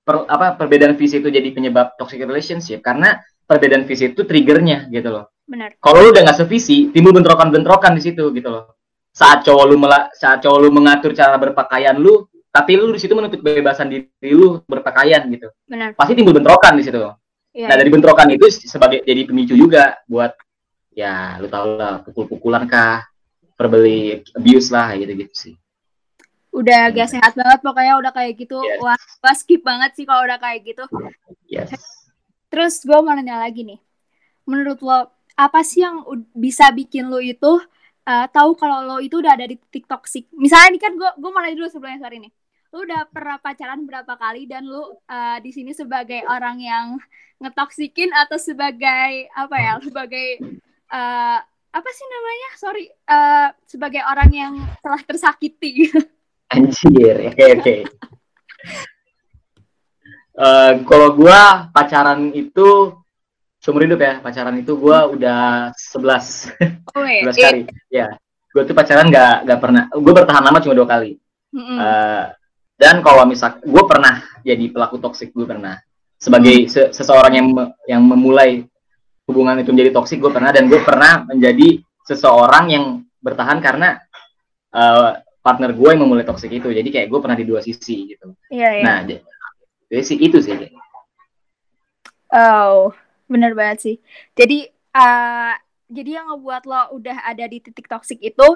per- 0.00 0.24
apa 0.24 0.56
perbedaan 0.56 0.96
visi 0.96 1.20
itu 1.20 1.28
jadi 1.28 1.52
penyebab 1.52 2.00
toxic 2.00 2.18
relationship? 2.18 2.80
Karena 2.80 3.12
perbedaan 3.44 3.84
visi 3.84 4.08
itu 4.08 4.24
triggernya 4.24 4.88
gitu 4.88 5.12
loh. 5.12 5.28
bener 5.44 5.76
Kalau 5.76 6.00
lu 6.00 6.08
udah 6.10 6.24
nggak 6.24 6.40
sevisi, 6.40 6.88
timbul 6.90 7.12
bentrokan-bentrokan 7.12 7.92
di 7.92 8.02
situ 8.02 8.32
gitu 8.32 8.48
loh. 8.48 8.73
Saat 9.14 9.46
cowok 9.46 9.64
lu 9.64 9.76
mela- 9.78 10.10
saat 10.12 10.42
cowok 10.42 10.58
lu 10.58 10.68
mengatur 10.68 11.14
cara 11.14 11.38
berpakaian 11.38 11.94
lu, 11.94 12.26
tapi 12.50 12.74
lu 12.74 12.90
di 12.90 12.98
situ 12.98 13.14
menuntut 13.14 13.38
kebebasan 13.38 13.86
diri 13.86 14.10
lu 14.30 14.58
berpakaian 14.64 15.22
gitu. 15.28 15.48
bener 15.64 15.94
Pasti 15.94 16.12
timbul 16.12 16.34
bentrokan 16.34 16.74
di 16.74 16.82
situ. 16.82 16.98
iya 17.54 17.70
Nah, 17.70 17.76
dari 17.78 17.86
bentrokan 17.88 18.26
itu 18.28 18.50
sebagai 18.50 19.00
jadi 19.00 19.22
pemicu 19.24 19.54
juga 19.54 20.02
buat 20.04 20.34
ya 20.90 21.38
lu 21.38 21.46
tau 21.46 21.74
lah 21.74 22.02
pukul-pukulan 22.02 22.66
kah, 22.66 23.06
verbally 23.54 24.22
abuse 24.32 24.68
lah 24.68 24.90
gitu-gitu 24.94 25.30
sih. 25.32 25.54
udah 26.50 26.86
gak 26.90 27.10
sehat 27.10 27.34
banget 27.34 27.58
pokoknya 27.60 27.98
udah 27.98 28.12
kayak 28.12 28.38
gitu 28.38 28.62
Yes. 28.62 28.78
wah 28.78 28.94
wah 29.20 29.34
skip 29.34 29.62
banget 29.62 29.90
sih 29.94 30.02
kalau 30.02 30.22
udah 30.22 30.38
kayak 30.38 30.62
gitu 30.64 30.86
Yes. 31.44 31.74
terus 32.46 32.78
gue 32.80 32.94
mau 32.94 33.10
nanya 33.10 33.42
lagi 33.42 33.62
nih 33.62 33.82
menurut 34.44 34.78
lo 34.78 35.10
apa 35.34 35.60
sih 35.60 35.82
yang 35.82 35.98
bisa 36.30 36.70
bikin 36.70 37.10
lo 37.10 37.18
itu 37.18 37.58
uh, 38.06 38.26
tahu 38.30 38.56
kalau 38.56 38.84
lo 38.84 38.96
itu 39.00 39.20
udah 39.20 39.36
ada 39.36 39.48
di 39.48 39.56
titik 39.56 39.88
toxic 39.88 40.28
misalnya 40.36 40.76
nih 40.76 40.82
kan 40.82 40.92
gue 40.96 41.10
gue 41.18 41.30
mau 41.30 41.40
nanya 41.42 41.56
dulu 41.58 41.68
sebelumnya 41.68 42.04
sorry 42.04 42.18
nih. 42.20 42.32
Lo 42.74 42.82
udah 42.82 43.06
pernah 43.06 43.38
pacaran 43.38 43.86
berapa 43.86 44.14
kali 44.18 44.50
dan 44.50 44.66
lo 44.66 44.98
uh, 45.06 45.38
di 45.38 45.50
sini 45.54 45.70
sebagai 45.72 46.26
orang 46.26 46.58
yang 46.58 46.86
ngetoksikin 47.38 48.10
atau 48.14 48.38
sebagai 48.38 49.30
apa 49.30 49.56
ya 49.58 49.72
sebagai 49.82 50.28
uh, 50.90 51.38
apa 51.74 51.90
sih 51.90 52.06
namanya? 52.06 52.50
Sorry 52.58 52.84
uh, 53.10 53.48
sebagai 53.66 54.02
orang 54.02 54.30
yang 54.30 54.54
telah 54.82 55.02
tersakiti. 55.02 55.90
Anjir, 56.54 57.34
oke 57.34 57.44
oke. 57.58 57.76
Eh, 60.34 60.72
kalau 60.90 61.14
gua 61.14 61.70
pacaran 61.70 62.34
itu 62.34 62.90
seumur 63.64 63.88
hidup 63.88 63.96
ya, 63.96 64.20
pacaran 64.20 64.60
itu 64.60 64.76
gua 64.76 65.08
udah 65.08 65.72
11 65.72 66.52
oh, 66.92 67.06
iya. 67.08 67.32
11 67.32 67.40
kali. 67.40 67.60
Ya. 67.88 68.12
Gua 68.52 68.62
tuh 68.68 68.76
pacaran 68.76 69.08
nggak 69.08 69.48
nggak 69.48 69.60
pernah. 69.64 69.88
Gua 69.96 70.12
bertahan 70.12 70.44
lama 70.44 70.60
cuma 70.60 70.76
dua 70.76 70.84
kali. 70.84 71.16
Mm-mm. 71.56 71.78
Eh, 71.80 72.24
dan 72.74 73.00
kalau 73.06 73.22
misal 73.24 73.62
gue 73.62 73.84
pernah 73.86 74.18
jadi 74.42 74.66
pelaku 74.74 74.98
toksik 74.98 75.30
gue 75.30 75.46
pernah 75.46 75.78
sebagai 76.18 76.66
se- 76.66 76.90
seseorang 76.90 77.32
yang 77.38 77.46
me- 77.54 77.72
yang 77.86 78.02
memulai 78.02 78.66
hubungan 79.30 79.62
itu 79.62 79.70
menjadi 79.70 79.94
toksik 79.94 80.18
gue 80.18 80.34
pernah 80.34 80.50
dan 80.50 80.66
gue 80.66 80.82
pernah 80.82 81.22
menjadi 81.22 81.78
seseorang 82.02 82.64
yang 82.74 82.84
bertahan 83.22 83.62
karena 83.62 84.02
eh, 84.74 85.10
partner 85.38 85.70
gue 85.70 85.88
yang 85.94 86.02
memulai 86.02 86.26
toksik 86.26 86.50
itu 86.50 86.74
jadi 86.74 86.88
kayak 86.90 87.06
gue 87.06 87.20
pernah 87.22 87.38
di 87.38 87.46
dua 87.46 87.62
sisi 87.62 88.10
gitu 88.10 88.34
Iya, 88.50 88.70
iya. 88.74 88.82
nah 88.82 88.98
jadi 89.06 90.02
sih 90.02 90.18
itu 90.18 90.42
sih 90.42 90.58
Oh, 92.34 92.90
bener 93.34 93.58
banget 93.58 93.78
sih. 93.82 93.96
Jadi, 94.38 94.70
eh 94.70 95.54
jadi 95.90 96.10
yang 96.22 96.26
ngebuat 96.32 96.62
lo 96.70 96.82
udah 96.96 97.26
ada 97.26 97.44
di 97.50 97.58
titik 97.58 97.90
toksik 97.90 98.22
itu 98.22 98.46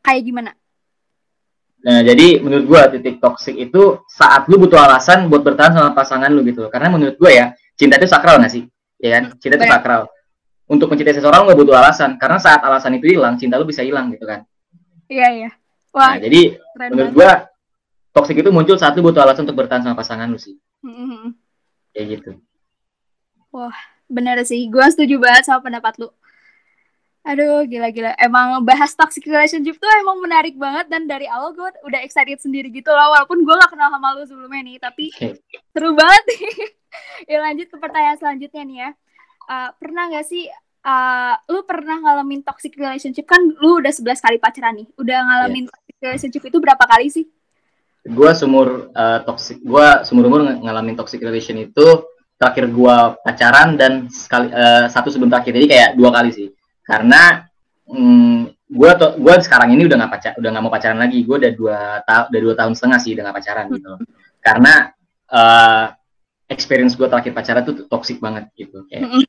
kayak 0.00 0.22
gimana? 0.24 0.52
Nah, 1.86 2.02
jadi 2.02 2.42
menurut 2.42 2.64
gua 2.66 2.82
titik 2.90 3.22
toksik 3.22 3.54
itu 3.54 4.02
saat 4.10 4.50
lu 4.50 4.58
butuh 4.58 4.80
alasan 4.80 5.30
buat 5.30 5.46
bertahan 5.46 5.76
sama 5.76 5.90
pasangan 5.94 6.32
lu 6.32 6.42
gitu. 6.42 6.66
Karena 6.72 6.90
menurut 6.90 7.14
gua 7.20 7.30
ya, 7.30 7.46
cinta 7.78 8.00
itu 8.00 8.10
sakral 8.10 8.42
nggak 8.42 8.52
sih? 8.52 8.64
Ya 8.98 9.20
kan? 9.20 9.38
Cinta 9.38 9.54
itu 9.60 9.68
sakral. 9.70 10.10
Untuk 10.66 10.90
mencintai 10.90 11.14
seseorang 11.14 11.46
lu 11.46 11.54
nggak 11.54 11.60
butuh 11.62 11.76
alasan. 11.78 12.18
Karena 12.18 12.42
saat 12.42 12.58
alasan 12.66 12.98
itu 12.98 13.14
hilang, 13.14 13.38
cinta 13.38 13.54
lu 13.54 13.68
bisa 13.68 13.86
hilang 13.86 14.10
gitu 14.10 14.26
kan. 14.26 14.42
Iya, 15.06 15.28
iya. 15.30 15.50
Wah, 15.94 16.18
Nah, 16.18 16.20
jadi 16.20 16.58
menurut 16.90 17.12
gua 17.14 17.30
toksik 18.10 18.42
itu 18.42 18.50
muncul 18.50 18.74
saat 18.74 18.98
lu 18.98 19.06
butuh 19.06 19.22
alasan 19.22 19.46
untuk 19.46 19.62
bertahan 19.62 19.86
sama 19.86 19.94
pasangan 19.94 20.26
lu 20.26 20.40
sih. 20.42 20.58
Mm-mm. 20.82 21.38
Kayak 21.94 22.06
gitu. 22.18 22.30
Bener 24.06 24.38
sih, 24.46 24.70
gue 24.70 24.86
setuju 24.90 25.18
banget 25.18 25.50
sama 25.50 25.66
pendapat 25.66 25.98
lu. 25.98 26.08
Aduh, 27.26 27.66
gila-gila. 27.66 28.14
Emang 28.22 28.62
bahas 28.62 28.94
toxic 28.94 29.26
relationship 29.26 29.82
tuh 29.82 29.90
emang 29.98 30.22
menarik 30.22 30.54
banget 30.54 30.86
dan 30.86 31.10
dari 31.10 31.26
awal 31.26 31.50
gue 31.58 31.66
udah 31.82 31.98
excited 32.06 32.38
sendiri 32.38 32.70
gitu 32.70 32.86
loh. 32.94 33.18
Walaupun 33.18 33.42
gue 33.42 33.50
gak 33.50 33.74
kenal 33.74 33.90
sama 33.90 34.14
lu 34.14 34.22
sebelumnya 34.22 34.62
nih, 34.62 34.76
tapi 34.78 35.10
seru 35.74 35.90
banget 35.98 36.22
nih. 36.30 36.42
ya 37.34 37.38
lanjut 37.42 37.66
ke 37.66 37.76
pertanyaan 37.82 38.16
selanjutnya 38.22 38.62
nih 38.62 38.78
ya. 38.78 38.90
Uh, 39.50 39.68
pernah 39.74 40.06
gak 40.14 40.26
sih 40.30 40.46
uh, 40.86 41.34
lu 41.50 41.66
pernah 41.66 41.98
ngalamin 41.98 42.46
toxic 42.46 42.78
relationship 42.78 43.26
kan 43.26 43.42
lu 43.42 43.82
udah 43.82 43.90
11 43.90 44.22
kali 44.22 44.38
pacaran 44.38 44.78
nih. 44.78 44.86
Udah 44.94 45.18
ngalamin 45.26 45.66
toxic 45.66 45.96
relationship 45.98 46.42
itu 46.46 46.58
berapa 46.62 46.84
kali 46.86 47.10
sih? 47.10 47.26
Gua 48.06 48.38
sumur 48.38 48.94
eh, 48.94 49.18
toxic, 49.26 49.58
gua 49.66 50.06
sumur 50.06 50.30
umur 50.30 50.46
ng- 50.46 50.62
ngalamin 50.62 50.94
toxic 50.94 51.18
relation 51.18 51.58
itu 51.58 52.06
terakhir 52.36 52.68
gua 52.68 53.16
pacaran 53.20 53.74
dan 53.80 54.12
sekali 54.12 54.52
eh, 54.52 54.86
satu 54.92 55.08
sebelum 55.08 55.32
terakhir 55.32 55.56
jadi 55.56 55.66
kayak 55.66 55.90
dua 55.96 56.10
kali 56.12 56.30
sih. 56.32 56.48
Karena 56.84 57.44
mm, 57.88 58.68
gua 58.70 58.92
to- 58.94 59.16
gua 59.16 59.40
sekarang 59.40 59.72
ini 59.72 59.88
udah 59.88 59.96
nggak 60.04 60.12
pacar, 60.12 60.32
udah 60.36 60.48
nggak 60.52 60.64
mau 60.64 60.72
pacaran 60.72 61.00
lagi. 61.00 61.24
Gua 61.24 61.36
udah 61.40 61.52
dua 61.56 61.78
tahun, 62.04 62.24
udah 62.30 62.40
dua 62.44 62.54
tahun 62.54 62.72
setengah 62.76 62.98
sih 63.00 63.10
udah 63.16 63.22
nggak 63.24 63.36
pacaran 63.40 63.64
gitu. 63.72 63.92
Karena 64.44 64.72
eh, 65.32 65.84
experience 66.52 66.94
gua 66.94 67.08
terakhir 67.10 67.32
pacaran 67.32 67.62
tuh 67.64 67.88
toxic 67.88 68.20
banget 68.20 68.52
gitu. 68.54 68.84
Kayak. 68.86 69.26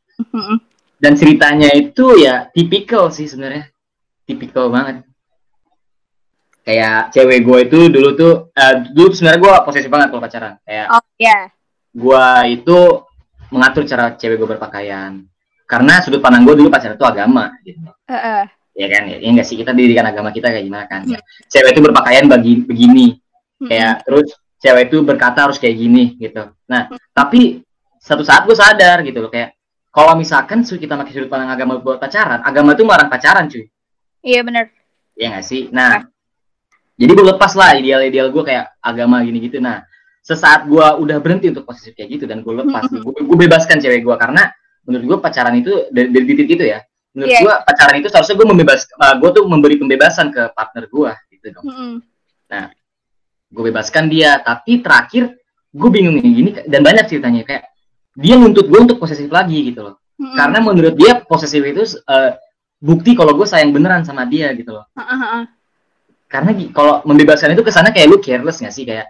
Dan 0.98 1.14
ceritanya 1.14 1.70
itu 1.78 2.18
ya 2.18 2.50
tipikal 2.50 3.14
sih 3.14 3.30
sebenarnya, 3.30 3.70
tipikal 4.26 4.74
banget. 4.74 5.06
Kayak 6.66 7.16
cewek 7.16 7.48
gue 7.48 7.60
itu 7.64 7.80
dulu 7.88 8.10
tuh, 8.18 8.34
eh, 8.52 8.92
dulu 8.92 9.14
sebenarnya 9.16 9.40
gue 9.40 9.52
posesif 9.64 9.88
banget 9.88 10.12
kalau 10.12 10.20
pacaran. 10.26 10.54
Kayak 10.68 10.86
Oh, 10.92 11.04
ya. 11.16 11.48
Gue 11.98 12.26
itu 12.54 12.78
mengatur 13.50 13.84
cara 13.90 14.14
cewek 14.14 14.38
gue 14.38 14.50
berpakaian. 14.54 15.26
Karena 15.66 16.00
sudut 16.00 16.22
pandang 16.22 16.46
gue 16.46 16.56
dulu 16.64 16.70
pacaran 16.70 16.96
itu 16.96 17.04
agama, 17.04 17.52
gitu. 17.66 17.82
Heeh. 18.08 18.46
Ya 18.78 18.88
kan, 18.94 19.10
ya, 19.10 19.18
ya 19.18 19.30
nggak 19.34 19.48
sih 19.50 19.58
kita 19.58 19.74
didikan 19.74 20.06
agama 20.06 20.30
kita 20.30 20.54
kayak 20.54 20.70
gimana 20.70 20.86
kan? 20.86 21.02
Cewek 21.50 21.74
itu 21.74 21.82
berpakaian 21.82 22.30
bagi 22.30 22.62
begini, 22.62 23.18
kayak 23.66 24.06
terus 24.06 24.38
cewek 24.62 24.94
itu 24.94 25.02
berkata 25.02 25.50
harus 25.50 25.58
kayak 25.58 25.76
gini 25.82 26.14
gitu. 26.22 26.54
Nah, 26.70 26.94
tapi 27.10 27.66
satu 27.98 28.22
saat 28.22 28.46
gue 28.46 28.54
sadar 28.54 29.02
gitu 29.02 29.18
loh 29.18 29.34
kayak 29.34 29.58
kalau 29.90 30.14
misalkan 30.14 30.62
kita 30.62 30.94
pakai 30.94 31.10
sudut 31.10 31.26
pandang 31.26 31.50
agama 31.50 31.82
buat 31.82 31.98
pacaran, 31.98 32.46
agama 32.46 32.78
itu 32.78 32.86
melarang 32.86 33.10
pacaran 33.10 33.50
cuy. 33.50 33.66
Iya 34.22 34.46
bener. 34.46 34.70
Ya 35.18 35.34
nggak 35.34 35.46
sih? 35.50 35.74
Nah, 35.74 36.06
jadi 37.02 37.12
gue 37.18 37.26
lepas 37.34 37.58
lah 37.58 37.74
ideal-ideal 37.82 38.30
gue 38.30 38.44
kayak 38.46 38.78
agama 38.78 39.26
gini 39.26 39.42
gitu. 39.42 39.58
Nah, 39.58 39.82
sesaat 40.28 40.68
gue 40.68 40.84
udah 40.84 41.24
berhenti 41.24 41.48
untuk 41.56 41.64
posisi 41.64 41.96
kayak 41.96 42.20
gitu 42.20 42.26
dan 42.28 42.44
gue 42.44 42.52
lepas, 42.52 42.92
gue, 42.92 43.00
gue 43.00 43.38
bebaskan 43.48 43.80
cewek 43.80 44.04
gue 44.04 44.16
karena 44.20 44.52
menurut 44.84 45.04
gue 45.08 45.18
pacaran 45.24 45.56
itu 45.56 45.88
dari, 45.88 46.12
dari 46.12 46.26
titik 46.28 46.60
itu 46.60 46.66
ya. 46.68 46.84
Menurut 47.16 47.32
Iya. 47.32 47.40
gue 47.48 47.54
pacaran 47.64 47.96
itu 47.98 48.08
seharusnya 48.12 48.36
gue 48.36 48.48
membebas, 48.52 48.80
gue 48.92 49.30
tuh 49.32 49.44
memberi 49.48 49.80
pembebasan 49.80 50.36
ke 50.36 50.52
partner 50.52 50.86
gue 50.92 51.12
gitu 51.32 51.48
dong. 51.56 51.66
Mm-mm. 51.66 51.94
Gue 53.48 53.64
bebaskan 53.72 54.12
dia, 54.12 54.44
tapi 54.44 54.84
terakhir 54.84 55.32
gue 55.72 55.90
bingung 55.90 56.20
ini 56.20 56.30
gini 56.36 56.50
dan 56.68 56.84
banyak 56.84 57.08
ceritanya 57.08 57.48
kayak 57.48 57.64
dia 58.20 58.36
nuntut 58.36 58.68
gue 58.68 58.80
untuk 58.84 59.00
posesif 59.00 59.32
lagi 59.32 59.72
gitu 59.72 59.82
loh. 59.88 59.96
Mm-mm. 60.20 60.36
Karena 60.36 60.60
menurut 60.60 60.94
dia 61.00 61.24
posesif 61.24 61.64
itu 61.64 61.88
eh, 61.88 62.32
bukti 62.84 63.16
kalau 63.16 63.32
gue 63.34 63.48
sayang 63.48 63.72
beneran 63.72 64.04
sama 64.04 64.28
dia 64.28 64.52
gitu 64.54 64.76
loh. 64.76 64.86
Heeh, 64.94 65.18
heeh. 65.24 65.44
karena 66.28 66.52
kalau 66.76 67.00
membebaskan 67.08 67.56
itu 67.56 67.64
ke 67.64 67.72
sana 67.72 67.96
kayak 67.96 68.12
lu 68.12 68.20
careless 68.20 68.60
gak 68.60 68.76
sih 68.76 68.84
kayak 68.84 69.08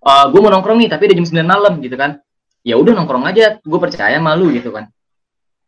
gue 0.00 0.40
mau 0.40 0.50
nongkrong 0.52 0.78
nih 0.80 0.88
tapi 0.88 1.08
udah 1.08 1.16
jam 1.16 1.26
9 1.28 1.44
malam 1.44 1.74
gitu 1.84 1.96
kan. 1.96 2.20
Ya 2.64 2.76
udah 2.76 2.92
nongkrong 2.92 3.24
aja 3.28 3.60
gue 3.60 3.78
percaya 3.80 4.16
sama 4.16 4.36
lu 4.36 4.52
gitu 4.52 4.72
kan. 4.72 4.88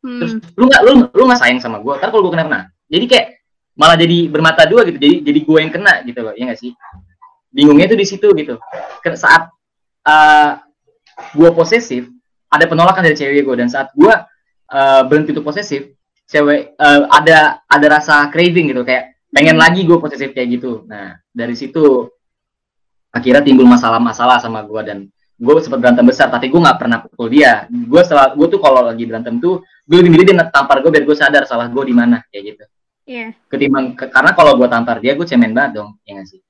Terus 0.02 0.32
Hmm. 0.34 0.42
lu 0.58 0.64
nggak 0.66 0.82
lu 0.82 0.92
lu 1.14 1.22
nggak 1.30 1.40
sayang 1.40 1.62
sama 1.62 1.78
gue 1.78 1.94
ntar 1.94 2.10
kalau 2.10 2.26
gue 2.26 2.34
kenapa 2.34 2.74
jadi 2.90 3.04
kayak 3.06 3.26
malah 3.78 3.96
jadi 3.96 4.28
bermata 4.28 4.66
dua 4.66 4.82
gitu 4.84 4.98
jadi 4.98 5.22
jadi 5.24 5.38
gue 5.46 5.58
yang 5.62 5.72
kena 5.72 5.94
gitu 6.04 6.20
loh 6.26 6.34
ya 6.34 6.50
gak 6.50 6.60
sih? 6.60 6.74
Bingungnya 7.52 7.86
tuh 7.86 7.98
di 8.00 8.06
situ 8.08 8.28
gitu. 8.34 8.58
Saat 9.14 9.52
uh, 10.08 10.50
gue 11.36 11.48
posesif 11.54 12.08
ada 12.52 12.64
penolakan 12.68 13.04
dari 13.06 13.16
cewek 13.16 13.46
gue 13.46 13.56
dan 13.56 13.68
saat 13.70 13.94
gue 13.96 14.12
uh, 14.72 15.02
berhenti 15.08 15.32
untuk 15.32 15.48
posesif 15.48 15.92
cewek 16.28 16.76
uh, 16.76 17.08
ada 17.12 17.64
ada 17.68 17.86
rasa 17.88 18.28
craving 18.32 18.72
gitu 18.72 18.82
kayak 18.84 19.16
pengen 19.32 19.56
lagi 19.56 19.84
gue 19.88 19.96
posesif 19.96 20.36
kayak 20.36 20.60
gitu. 20.60 20.84
Nah 20.88 21.16
dari 21.32 21.56
situ 21.56 22.10
akhirnya 23.12 23.44
timbul 23.44 23.68
masalah-masalah 23.68 24.40
sama 24.40 24.64
gue 24.64 24.80
dan 24.82 24.98
gue 25.36 25.52
sempat 25.58 25.78
berantem 25.78 26.02
besar 26.02 26.28
tapi 26.28 26.48
gue 26.48 26.56
nggak 26.56 26.78
pernah 26.78 26.98
pukul 26.98 27.28
dia 27.28 27.66
gue 27.68 28.00
setelah 28.00 28.32
gue 28.32 28.46
tuh 28.48 28.56
kalau 28.56 28.82
lagi 28.82 29.04
berantem 29.04 29.36
tuh 29.36 29.58
gue 29.84 29.96
lebih 29.98 30.10
milih 30.10 30.24
dia 30.24 30.48
tampar 30.48 30.80
gue 30.80 30.88
biar 30.88 31.04
gue 31.04 31.16
sadar 31.16 31.44
salah 31.44 31.68
gue 31.68 31.82
di 31.82 31.94
mana 31.94 32.24
kayak 32.28 32.44
gitu 32.46 32.64
Iya. 33.02 33.34
ketimbang 33.50 33.98
ke- 33.98 34.06
karena 34.08 34.30
kalau 34.30 34.54
gue 34.54 34.64
tampar 34.64 34.96
dia 34.98 35.12
gue 35.12 35.26
cemen 35.26 35.50
banget 35.50 35.82
dong 35.82 35.98
ya 36.02 36.16
nggak 36.16 36.28
sih 36.28 36.40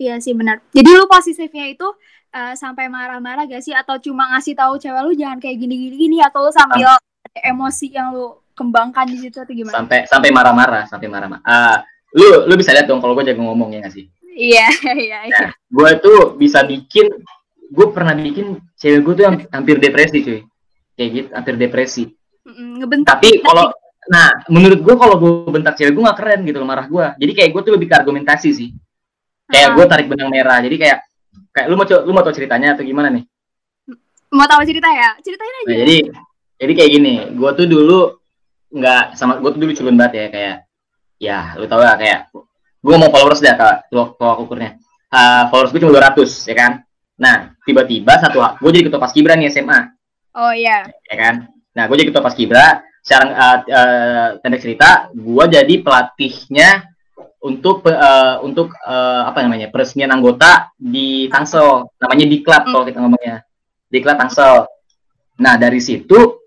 Iya 0.00 0.16
sih 0.16 0.32
benar. 0.32 0.64
Jadi 0.72 0.96
lu 0.96 1.04
posesifnya 1.04 1.68
itu 1.68 1.84
eh, 2.30 2.56
sampai 2.56 2.88
marah-marah 2.88 3.44
gak 3.44 3.60
sih 3.60 3.76
atau 3.76 4.00
cuma 4.00 4.32
ngasih 4.32 4.56
tahu 4.56 4.80
cewek 4.80 4.96
lu 5.02 5.12
jangan 5.12 5.36
kayak 5.36 5.60
gini-gini 5.60 5.96
gini 5.98 6.16
atau 6.24 6.48
lu 6.48 6.50
sambil 6.50 6.88
ada 6.88 7.00
emosi 7.44 7.92
yang 7.92 8.16
lu 8.16 8.32
kembangkan 8.56 9.04
di 9.04 9.18
situ 9.18 9.36
atau 9.36 9.52
gimana? 9.52 9.76
sampai 9.76 10.08
sampai 10.08 10.30
marah-marah 10.32 10.88
sampai 10.88 11.04
marah-marah 11.04 11.44
Ah, 11.44 11.84
lu 12.12 12.48
lu 12.48 12.54
bisa 12.56 12.72
lihat 12.72 12.86
dong 12.86 12.96
kalau 12.98 13.12
gue 13.12 13.28
jago 13.28 13.42
ngomong 13.42 13.76
ya 13.76 13.84
nggak 13.84 13.92
sih 13.92 14.08
Iya, 14.40 14.66
iya, 14.96 15.18
iya. 15.28 15.46
gue 15.52 15.90
tuh 16.00 16.34
bisa 16.34 16.64
bikin 16.64 17.12
gue 17.70 17.86
pernah 17.92 18.16
bikin 18.16 18.56
cewek 18.74 19.00
gue 19.00 19.14
tuh 19.14 19.24
yang 19.24 19.36
hampir 19.48 19.76
depresi 19.76 20.18
cuy 20.20 20.40
kayak 20.96 21.08
gitu 21.12 21.28
hampir 21.30 21.54
depresi 21.54 22.04
Ngebentak. 22.42 23.20
tapi 23.20 23.38
kalau 23.38 23.68
nah 24.08 24.32
menurut 24.48 24.80
gue 24.80 24.94
kalau 24.96 25.16
gue 25.16 25.32
bentak 25.50 25.76
cewek 25.76 25.92
gue 25.92 26.02
gak 26.02 26.18
keren 26.18 26.40
gitu 26.42 26.56
loh 26.56 26.66
marah 26.66 26.88
gue 26.88 27.04
jadi 27.20 27.32
kayak 27.36 27.50
gue 27.52 27.62
tuh 27.62 27.72
lebih 27.76 27.86
ke 27.86 27.94
argumentasi 27.94 28.48
sih 28.50 28.68
kayak 29.46 29.68
Ah. 29.70 29.74
gue 29.76 29.84
tarik 29.86 30.06
benang 30.08 30.32
merah 30.32 30.58
jadi 30.58 30.74
kayak 30.74 30.98
kayak 31.52 31.66
lu 31.68 31.76
mau 31.76 31.84
lu 31.84 32.10
mau 32.10 32.24
tau 32.24 32.32
ceritanya 32.32 32.74
atau 32.74 32.82
gimana 32.82 33.12
nih 33.12 33.22
mau 34.30 34.46
tahu 34.46 34.62
cerita 34.62 34.86
ya? 34.86 35.10
Ceritain 35.20 35.52
aja. 35.52 35.66
nah, 35.66 35.76
jadi 35.76 35.96
jadi 36.56 36.72
kayak 36.74 36.90
gini 36.90 37.14
gue 37.34 37.50
tuh 37.52 37.66
dulu 37.66 37.98
nggak 38.70 39.04
sama 39.14 39.38
gue 39.38 39.50
tuh 39.50 39.60
dulu 39.60 39.72
culun 39.74 39.94
banget 39.98 40.12
ya 40.14 40.26
kayak 40.30 40.56
ya 41.18 41.38
lu 41.54 41.66
tau 41.66 41.82
lah 41.82 41.94
kayak 41.94 42.30
gue 42.80 42.96
mau 42.96 43.12
followers 43.12 43.44
dah 43.44 43.54
kak 43.56 43.76
tolak 43.92 44.16
tolak 44.16 44.38
ukurnya. 44.40 44.70
Ah, 45.12 45.48
followers 45.52 45.70
gue 45.76 45.80
cuma 45.84 45.92
200 45.92 46.48
ya 46.48 46.56
kan? 46.56 46.72
Nah 47.20 47.52
tiba-tiba 47.62 48.16
satu 48.16 48.40
gue 48.40 48.70
jadi 48.72 48.84
ketua 48.88 49.00
paskibra 49.00 49.36
nih 49.36 49.52
SMA 49.52 49.80
Oh 50.34 50.52
iya. 50.54 50.88
ya 50.88 51.16
kan? 51.16 51.34
Nah 51.76 51.82
gue 51.86 51.96
jadi 52.00 52.08
ketua 52.08 52.24
paskibra 52.24 52.80
sekarang 53.00 53.30
uh, 53.32 53.58
uh, 53.64 54.28
pendek 54.44 54.60
cerita 54.60 55.08
gue 55.12 55.44
jadi 55.48 55.74
pelatihnya 55.80 56.90
untuk 57.40 57.88
uh, 57.88 58.44
untuk 58.44 58.76
uh, 58.84 59.24
apa 59.24 59.40
namanya 59.40 59.72
peresmian 59.72 60.12
anggota 60.12 60.72
di 60.76 61.28
Tangsel. 61.32 61.88
Namanya 61.96 62.26
diklat 62.28 62.62
kalau 62.68 62.84
kita 62.84 63.00
ngomongnya. 63.00 63.44
Diklat 63.88 64.16
Tangsel. 64.20 64.68
Nah 65.40 65.54
dari 65.56 65.80
situ 65.80 66.39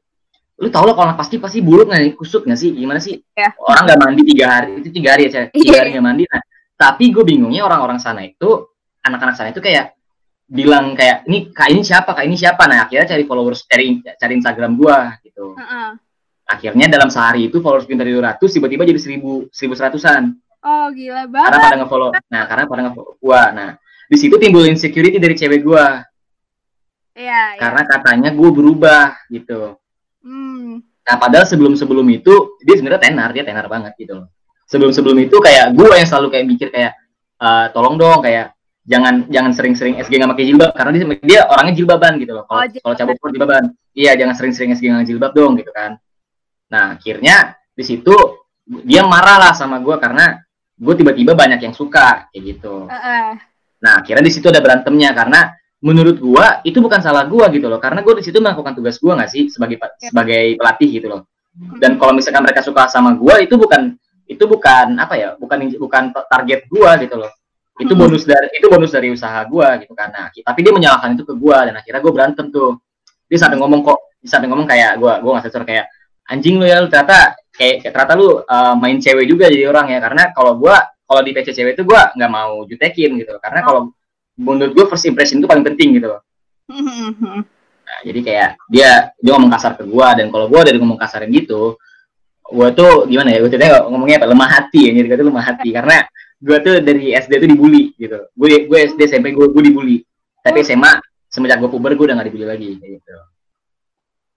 lu 0.63 0.72
tau 0.72 0.88
lah 0.88 0.96
kalau 0.96 1.12
pasti 1.13 1.36
pasti 1.38 1.60
buruk 1.60 1.86
nggak 1.86 2.00
nih 2.00 2.12
kusut 2.15 2.48
nggak 2.48 2.55
sih 2.55 2.72
gimana 2.72 2.98
sih 2.98 3.20
Ya. 3.36 3.51
orang 3.60 3.84
nggak 3.84 4.00
mandi 4.00 4.22
tiga 4.24 4.46
hari 4.50 4.79
itu 4.79 4.89
tiga 4.89 5.10
hari 5.13 5.27
ya 5.27 5.29
Cah. 5.29 5.46
tiga 5.51 5.67
Iya. 5.67 5.79
hari 5.84 5.89
nggak 5.91 6.05
mandi 6.05 6.24
nah 6.25 6.41
tapi 6.74 7.05
gue 7.10 7.24
bingungnya 7.24 7.62
orang-orang 7.62 7.98
sana 7.98 8.24
itu 8.24 8.50
anak-anak 9.00 9.36
sana 9.36 9.51
itu 9.51 9.60
kayak 9.60 9.93
bilang 10.43 10.93
kayak 10.93 11.24
ini 11.25 11.50
kak 11.50 11.67
ini 11.67 11.82
siapa 11.82 12.12
kak 12.12 12.24
ini 12.24 12.36
siapa 12.36 12.63
nah 12.65 12.84
akhirnya 12.84 13.08
cari 13.08 13.24
followers 13.24 13.63
cari 13.63 13.86
cari 14.00 14.34
Instagram 14.36 14.72
gua 14.74 15.15
gitu 15.20 15.55
Heeh. 15.55 15.89
akhirnya 16.46 16.86
dalam 16.88 17.08
sehari 17.08 17.48
itu 17.48 17.58
followers 17.58 17.84
pintar 17.84 18.03
dari 18.03 18.15
200 18.15 18.39
tiba-tiba 18.39 18.84
jadi 18.86 19.00
1000 19.00 19.50
1100-an 19.50 20.24
Oh 20.63 20.88
gila 20.89 21.27
karena 21.27 21.27
banget. 21.27 21.60
pada 21.60 21.77
nge-follow 21.77 22.10
nah 22.27 22.43
karena 22.46 22.63
pada 22.65 22.82
nge-follow 22.86 23.13
gua 23.17 23.41
nah 23.51 23.70
di 24.03 24.17
situ 24.17 24.36
timbul 24.36 24.63
insecurity 24.63 25.17
dari 25.17 25.34
cewek 25.34 25.62
gue 25.62 25.86
Iya, 27.13 27.41
iya. 27.53 27.60
karena 27.60 27.82
katanya 27.86 28.29
gue 28.32 28.50
berubah 28.50 29.13
gitu 29.27 29.77
Hmm. 30.23 30.79
nah 31.03 31.15
padahal 31.19 31.43
sebelum 31.43 31.75
sebelum 31.75 32.07
itu 32.07 32.55
dia 32.63 32.79
sebenarnya 32.79 33.11
tenar 33.11 33.29
dia 33.35 33.43
tenar 33.43 33.67
banget 33.67 33.91
gitu 33.99 34.23
loh. 34.23 34.27
Sebelum 34.71 34.95
sebelum 34.95 35.19
itu 35.19 35.35
kayak 35.43 35.75
gue 35.75 35.85
yang 35.91 36.07
selalu 36.07 36.27
kayak 36.31 36.45
mikir 36.47 36.67
kayak 36.71 36.95
"Eh, 37.43 37.65
tolong 37.75 37.99
dong 37.99 38.23
kayak 38.23 38.55
jangan 38.87 39.27
jangan 39.27 39.51
sering-sering 39.51 39.99
SG 39.99 40.15
nggak 40.15 40.31
pakai 40.31 40.45
jilbab 40.47 40.71
karena 40.71 40.91
dia 40.95 41.05
dia 41.19 41.41
orangnya 41.51 41.75
jilbaban 41.75 42.15
gitu 42.23 42.31
loh. 42.31 42.47
Kalau 42.47 42.63
Oh, 42.63 42.67
kalau 42.71 42.95
cabut 42.95 43.15
pun 43.19 43.29
jilbaban. 43.35 43.63
Iya 43.91 44.15
jangan 44.15 44.35
sering-sering 44.39 44.71
SG 44.71 44.87
nggak 44.87 45.07
jilbab 45.11 45.31
dong 45.35 45.59
gitu 45.59 45.71
kan. 45.75 45.99
Nah 46.71 46.95
akhirnya 46.95 47.59
di 47.75 47.83
situ 47.83 48.15
dia 48.87 49.03
marah 49.03 49.43
lah 49.43 49.51
sama 49.51 49.83
gue 49.83 49.95
karena 49.99 50.39
gue 50.79 50.93
tiba-tiba 50.95 51.35
banyak 51.35 51.59
yang 51.59 51.75
suka 51.75 52.31
kayak 52.31 52.43
gitu. 52.43 52.87
Heeh. 52.87 53.37
Nah, 53.83 53.99
akhirnya 53.99 54.23
di 54.23 54.31
situ 54.31 54.47
ada 54.47 54.63
berantemnya 54.63 55.11
karena 55.11 55.51
menurut 55.83 56.17
gua 56.17 56.63
itu 56.63 56.79
bukan 56.79 57.03
salah 57.03 57.27
gua 57.27 57.51
gitu 57.51 57.67
loh. 57.67 57.77
Karena 57.77 57.99
gua 57.99 58.15
di 58.15 58.23
situ 58.23 58.39
melakukan 58.39 58.73
tugas 58.73 58.95
gua 58.97 59.19
nggak 59.19 59.29
sih 59.29 59.43
sebagai 59.51 59.75
pa- 59.75 59.91
Ya. 59.99 60.09
sebagai 60.09 60.55
pelatih 60.55 60.89
gitu 60.89 61.07
loh. 61.11 61.21
Hmm. 61.53 61.77
Dan 61.77 61.99
kalau 61.99 62.15
misalkan 62.15 62.41
mereka 62.41 62.63
suka 62.63 62.87
sama 62.87 63.11
gua 63.13 63.37
itu 63.37 63.53
bukan 63.53 63.93
itu 64.25 64.43
bukan 64.47 64.95
apa 64.95 65.13
ya? 65.19 65.29
Bukan 65.35 65.75
bukan 65.75 66.03
target 66.31 66.65
gua 66.71 66.95
gitu 66.97 67.19
loh. 67.19 67.29
Itu 67.77 67.93
Hmm. 67.93 68.01
bonus 68.07 68.23
dari 68.23 68.47
itu 68.55 68.65
bonus 68.71 68.89
dari 68.89 69.11
usaha 69.11 69.43
gua 69.45 69.75
gitu. 69.77 69.91
Nah, 69.91 70.31
tapi 70.31 70.59
dia 70.63 70.71
menyalahkan 70.71 71.13
itu 71.13 71.27
ke 71.27 71.35
gua 71.35 71.67
dan 71.67 71.75
akhirnya 71.75 71.99
gua 71.99 72.13
berantem 72.15 72.47
tuh. 72.47 72.79
Dia 73.27 73.37
sampai 73.37 73.57
ngomong 73.59 73.81
kok, 73.83 73.99
dia 74.23 74.29
sampai 74.31 74.47
ngomong 74.47 74.65
kayak 74.65 74.95
gua 74.97 75.19
gua 75.19 75.37
nggak 75.37 75.51
sensor 75.51 75.65
kayak 75.67 75.89
anjing 76.23 76.55
lu 76.55 76.63
ya 76.63 76.79
lu 76.79 76.87
ternyata 76.87 77.35
kayak 77.51 77.83
kayak 77.83 77.91
ternyata 77.91 78.13
lu 78.15 78.39
uh, 78.39 78.75
main 78.79 78.95
cewek 78.95 79.27
juga 79.27 79.51
jadi 79.51 79.67
orang 79.67 79.91
ya 79.91 79.99
karena 79.99 80.31
kalau 80.31 80.55
gua 80.55 80.79
kalau 81.03 81.19
di 81.19 81.35
PC 81.35 81.51
cewek 81.51 81.75
itu 81.75 81.83
gua 81.83 82.15
nggak 82.15 82.31
mau 82.31 82.63
jutekin 82.63 83.19
gitu 83.19 83.35
karena 83.43 83.59
Oh. 83.59 83.65
kalau 83.67 83.81
menurut 84.37 84.71
gue 84.73 84.85
first 84.89 85.05
impression 85.05 85.39
itu 85.41 85.47
paling 85.49 85.65
penting 85.65 85.97
gitu 85.97 86.09
loh. 86.13 86.21
Nah, 87.83 87.99
jadi 88.07 88.19
kayak 88.23 88.49
dia 88.71 88.89
dia 89.19 89.31
ngomong 89.35 89.51
kasar 89.51 89.75
ke 89.75 89.83
gua 89.85 90.15
dan 90.15 90.31
kalau 90.31 90.47
gua 90.47 90.63
dari 90.63 90.79
ngomong 90.79 90.97
kasarin 90.97 91.29
gitu, 91.29 91.75
gua 92.41 92.71
tuh 92.71 93.05
gimana 93.05 93.35
ya? 93.35 93.43
Ceritanya 93.45 93.85
ngomongnya 93.91 94.23
apa? 94.23 94.27
Lemah 94.31 94.49
hati 94.49 94.89
ya, 94.89 94.91
jadi 94.95 95.19
tuh 95.19 95.27
lemah 95.27 95.45
hati 95.45 95.69
karena 95.75 95.97
gua 96.39 96.57
tuh 96.63 96.79
dari 96.79 97.13
SD 97.13 97.31
tuh 97.43 97.49
dibully 97.51 97.93
gitu. 97.99 98.19
Gue 98.33 98.65
gue 98.67 98.79
SD 98.95 99.11
SMP 99.11 99.35
gue 99.35 99.45
gue 99.51 99.63
dibully. 99.63 99.97
Tapi 100.43 100.63
SMA 100.63 100.99
semenjak 101.31 101.59
gue 101.63 101.71
puber 101.71 101.95
gue 101.95 102.05
udah 102.11 102.19
gak 102.19 102.27
dibully 102.27 102.47
lagi 102.47 102.69
gitu. 102.79 103.15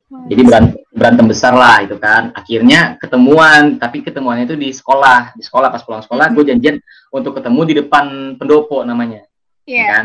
Jadi 0.06 0.42
berantem, 0.46 0.78
berantem 0.94 1.26
besar 1.26 1.50
lah 1.50 1.82
itu 1.82 1.98
kan. 1.98 2.30
Akhirnya 2.30 2.94
ketemuan, 3.02 3.74
tapi 3.74 4.06
ketemuannya 4.06 4.46
itu 4.46 4.54
di 4.54 4.70
sekolah. 4.70 5.34
Di 5.34 5.42
sekolah 5.42 5.66
pas 5.66 5.82
pulang 5.82 5.98
sekolah 5.98 6.30
gue 6.30 6.46
janjian 6.46 6.78
untuk 7.10 7.42
ketemu 7.42 7.60
di 7.66 7.74
depan 7.82 8.38
pendopo 8.38 8.86
namanya 8.86 9.25
ya 9.66 9.75
Iya. 9.76 9.87
kan 9.92 10.04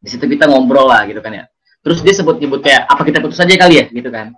di 0.00 0.08
situ 0.08 0.24
kita 0.24 0.48
ngobrol 0.48 0.88
lah 0.88 1.04
gitu 1.04 1.20
kan 1.20 1.30
ya 1.30 1.44
terus 1.80 2.00
dia 2.00 2.12
sebut 2.12 2.36
nyebut 2.36 2.60
kayak 2.60 2.84
apa 2.84 3.02
kita 3.04 3.20
putus 3.20 3.36
aja 3.38 3.52
kali 3.54 3.76
ya 3.78 3.84
gitu 3.86 4.08
kan 4.08 4.32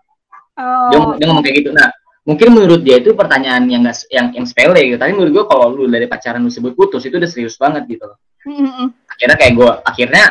dia, 0.91 0.99
Oh. 0.99 1.15
dia 1.17 1.27
ngomong 1.27 1.41
kayak 1.41 1.63
gitu 1.63 1.71
nah 1.71 1.89
mungkin 2.23 2.53
menurut 2.53 2.83
dia 2.83 2.99
itu 2.99 3.15
pertanyaan 3.15 3.67
yang 3.67 3.83
gak, 3.83 4.07
yang 4.11 4.31
yang 4.31 4.45
sepele 4.45 4.79
gitu 4.85 4.99
tapi 4.99 5.11
menurut 5.11 5.33
gue 5.33 5.45
kalau 5.47 5.71
lu 5.71 5.87
dari 5.87 6.07
pacaran 6.07 6.39
lu 6.39 6.51
sebut 6.51 6.75
putus 6.75 7.03
itu 7.03 7.15
udah 7.15 7.27
serius 7.27 7.55
banget 7.57 7.87
gitu 7.89 8.05
loh 8.05 8.19
Hmm. 8.43 8.91
akhirnya 9.07 9.37
kayak 9.39 9.53
gue 9.55 9.71
akhirnya 9.87 10.25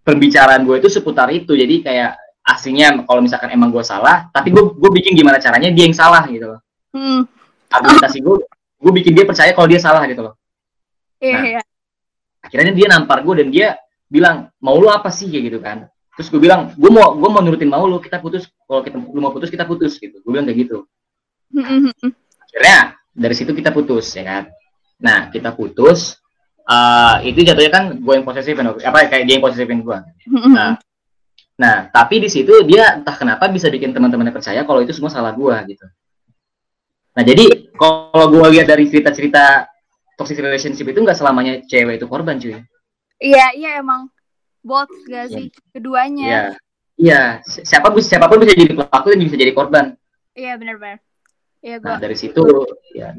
pembicaraan 0.00 0.64
gue 0.64 0.80
itu 0.80 0.88
seputar 0.88 1.28
itu 1.28 1.52
jadi 1.52 1.74
kayak 1.80 2.10
aslinya 2.42 3.04
kalau 3.04 3.20
misalkan 3.20 3.52
emang 3.52 3.68
gue 3.68 3.84
salah 3.84 4.32
tapi 4.32 4.48
gue 4.48 4.64
gue 4.64 4.90
bikin 4.96 5.12
gimana 5.12 5.36
caranya 5.36 5.68
dia 5.68 5.84
yang 5.84 5.92
salah 5.92 6.24
gitu 6.24 6.48
loh 6.48 6.60
Hmm. 6.90 7.28
argumentasi 7.68 8.18
gue 8.18 8.36
gue 8.80 8.92
bikin 8.96 9.12
dia 9.12 9.22
percaya 9.22 9.52
kalau 9.52 9.68
dia 9.68 9.76
salah 9.76 10.00
gitu 10.04 10.24
loh 10.24 10.34
Iya, 11.20 11.36
Nah. 11.36 11.44
iya. 11.46 11.62
Akhirnya 12.40 12.72
dia 12.72 12.86
nampar 12.88 13.22
gue 13.22 13.34
dan 13.44 13.48
dia 13.52 13.68
bilang 14.10 14.50
mau 14.58 14.76
lu 14.80 14.90
apa 14.90 15.08
sih? 15.12 15.30
kayak 15.30 15.44
gitu 15.52 15.58
kan. 15.62 15.86
Terus 16.18 16.28
gue 16.28 16.40
bilang 16.42 16.74
gue 16.74 16.90
mau 16.90 17.14
gue 17.14 17.30
mau 17.30 17.40
nurutin 17.40 17.70
mau 17.70 17.86
lu 17.86 18.00
kita 18.02 18.18
putus. 18.20 18.48
Kalau 18.66 18.82
kita 18.82 18.96
lu 18.98 19.20
mau 19.22 19.32
putus 19.32 19.48
kita 19.48 19.64
putus 19.64 19.96
gitu. 19.96 20.18
Gue 20.20 20.30
bilang 20.36 20.48
kayak 20.48 20.68
gitu. 20.68 20.84
Akhirnya 22.42 22.98
dari 23.14 23.34
situ 23.36 23.54
kita 23.54 23.70
putus 23.70 24.10
ya 24.16 24.24
kan. 24.26 24.42
Nah 25.00 25.30
kita 25.32 25.54
putus 25.54 26.20
eh 26.70 27.16
itu 27.26 27.42
jatuhnya 27.42 27.72
kan 27.72 27.84
gue 27.98 28.12
yang 28.14 28.22
posesifin 28.22 28.62
apa 28.70 29.10
kayak 29.10 29.26
dia 29.26 29.34
yang 29.38 29.42
posesifin 29.42 29.82
gue 29.82 29.98
nah 30.54 30.78
nah 31.58 31.90
tapi 31.90 32.22
di 32.22 32.30
situ 32.30 32.62
dia 32.62 32.94
entah 32.94 33.18
kenapa 33.18 33.50
bisa 33.50 33.66
bikin 33.66 33.90
teman-temannya 33.90 34.30
percaya 34.30 34.62
kalau 34.62 34.78
itu 34.80 34.94
semua 34.96 35.12
salah 35.12 35.34
gue 35.36 35.52
gitu. 35.74 35.84
Nah 37.10 37.22
jadi 37.26 37.68
kalau 37.74 38.32
gue 38.32 38.46
lihat 38.56 38.70
dari 38.70 38.86
cerita-cerita 38.88 39.66
toxic 40.20 40.36
relationship 40.36 40.84
itu 40.84 41.00
nggak 41.00 41.16
selamanya 41.16 41.64
cewek 41.64 41.96
itu 41.96 42.04
korban 42.04 42.36
cuy 42.36 42.60
Iya, 43.16 43.46
iya 43.52 43.70
emang 43.80 44.08
both 44.60 44.88
gak 45.04 45.28
Iya. 45.28 45.34
sih 45.34 45.46
keduanya. 45.72 46.24
Iya. 46.26 46.42
Iya, 46.96 47.20
si- 47.44 47.64
siapa 47.64 47.88
siapa 47.98 48.28
pun 48.28 48.40
bisa 48.40 48.52
jadi 48.52 48.72
pelaku 48.72 49.06
dan 49.08 49.20
bisa 49.20 49.36
jadi 49.36 49.52
korban. 49.52 49.96
Iya 50.32 50.56
benar-benar. 50.56 51.00
Iya 51.60 51.76
Nah, 51.80 51.96
gua. 51.96 52.00
dari 52.00 52.16
situ 52.16 52.44
ya 52.92 53.12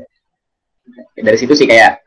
dari 1.15 1.37
situ 1.37 1.53
sih 1.53 1.65
kayak 1.65 2.01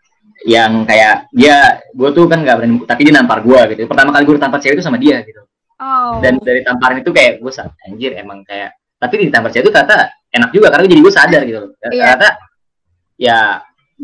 yang 0.45 0.83
kayak 0.85 1.31
dia 1.31 1.79
gue 1.95 2.11
tuh 2.11 2.27
kan 2.27 2.43
nggak 2.43 2.57
berani 2.59 2.75
tapi 2.85 3.01
dia 3.07 3.15
nampar 3.15 3.41
gue 3.41 3.61
gitu 3.71 3.87
pertama 3.87 4.11
kali 4.11 4.27
gue 4.27 4.35
tampar 4.37 4.59
cewek 4.59 4.77
itu 4.77 4.85
sama 4.85 4.99
dia 4.99 5.23
gitu 5.23 5.41
Oh. 5.75 6.19
dan 6.19 6.39
dari 6.39 6.63
tamparan 6.63 6.99
itu 6.99 7.11
kayak 7.11 7.39
gue 7.39 7.51
anjir 7.85 8.15
emang 8.15 8.43
kayak 8.43 8.75
tapi 8.97 9.15
di 9.21 9.31
tampar 9.31 9.51
cewek 9.51 9.67
itu 9.67 9.73
ternyata 9.73 10.11
enak 10.31 10.51
juga 10.51 10.71
karena 10.75 10.87
jadi 10.87 11.01
gue 11.01 11.13
sadar 11.15 11.43
gitu 11.47 11.59
Iya. 11.63 11.87
ternyata 11.87 12.29
ya 13.15 13.39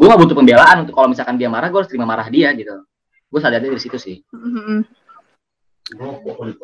gue 0.01 0.07
gak 0.09 0.21
butuh 0.25 0.37
pembelaan 0.41 0.89
untuk 0.89 0.97
kalau 0.97 1.13
misalkan 1.13 1.37
dia 1.37 1.53
marah 1.53 1.69
gue 1.69 1.77
harus 1.77 1.91
terima 1.93 2.09
marah 2.09 2.25
dia 2.33 2.49
gitu 2.57 2.89
gue 3.29 3.41
sadarnya 3.41 3.69
dari 3.69 3.83
situ 3.83 4.01
sih 4.01 4.25
Hmm. 4.33 4.87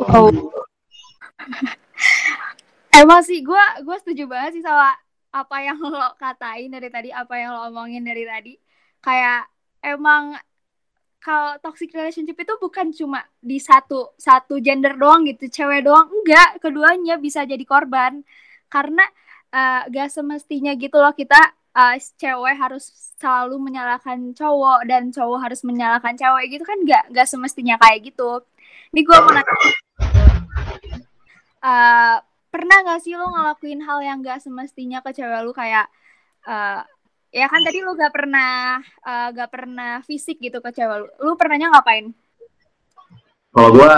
Oh. 0.07 0.31
Emang 3.03 3.21
sih 3.27 3.43
gue 3.43 3.65
gue 3.83 3.97
setuju 4.01 4.25
banget 4.31 4.61
sih 4.61 4.65
sama 4.65 4.95
apa 5.35 5.57
yang 5.61 5.77
lo 5.83 6.17
katain 6.17 6.73
dari 6.73 6.89
tadi, 6.89 7.11
apa 7.13 7.35
yang 7.37 7.53
lo 7.53 7.69
omongin 7.69 8.07
dari 8.07 8.25
tadi. 8.25 8.55
Kayak 9.05 9.51
emang 9.85 10.39
kalau 11.21 11.59
toxic 11.61 11.91
relationship 11.93 12.39
itu 12.39 12.55
bukan 12.57 12.95
cuma 12.95 13.21
di 13.43 13.59
satu 13.61 14.15
satu 14.17 14.63
gender 14.63 14.97
doang 14.97 15.27
gitu, 15.29 15.51
cewek 15.51 15.85
doang 15.85 16.09
enggak, 16.09 16.63
keduanya 16.63 17.21
bisa 17.21 17.45
jadi 17.45 17.65
korban. 17.69 18.25
Karena 18.73 19.05
eh, 19.53 19.83
gak 19.93 20.09
semestinya 20.09 20.73
gitu 20.79 20.97
loh 20.97 21.13
kita 21.13 21.37
eh, 21.77 21.97
cewek 22.17 22.55
harus 22.57 22.85
selalu 23.21 23.61
menyalahkan 23.61 24.33
cowok 24.33 24.89
dan 24.89 25.13
cowok 25.13 25.39
harus 25.45 25.61
menyalahkan 25.63 26.17
cewek 26.17 26.57
gitu 26.57 26.65
kan 26.65 26.79
nggak 26.83 27.05
nggak 27.13 27.29
semestinya 27.29 27.77
kayak 27.81 28.09
gitu. 28.13 28.41
Ini 28.95 29.01
gue 29.05 29.17
mau 29.21 29.33
nanya, 29.35 29.55
eh, 31.61 32.17
pernah 32.49 32.79
nggak 32.87 33.01
sih 33.05 33.13
lo 33.13 33.29
ngelakuin 33.29 33.81
hal 33.85 33.99
yang 34.01 34.19
gak 34.25 34.41
semestinya 34.41 35.05
ke 35.05 35.13
cewek 35.13 35.41
lu 35.45 35.53
kayak 35.53 35.87
eh, 36.49 36.81
ya 37.37 37.47
kan 37.53 37.61
tadi 37.61 37.85
lu 37.85 37.93
gak 37.93 38.15
pernah 38.15 38.81
eh, 38.81 39.29
gak 39.37 39.51
pernah 39.53 40.01
fisik 40.01 40.41
gitu 40.41 40.65
ke 40.65 40.71
cewek 40.73 40.97
lu, 41.05 41.07
lu 41.21 41.33
pernahnya 41.37 41.69
ngapain? 41.69 42.17
kalau 43.57 43.73
gue 43.73 43.93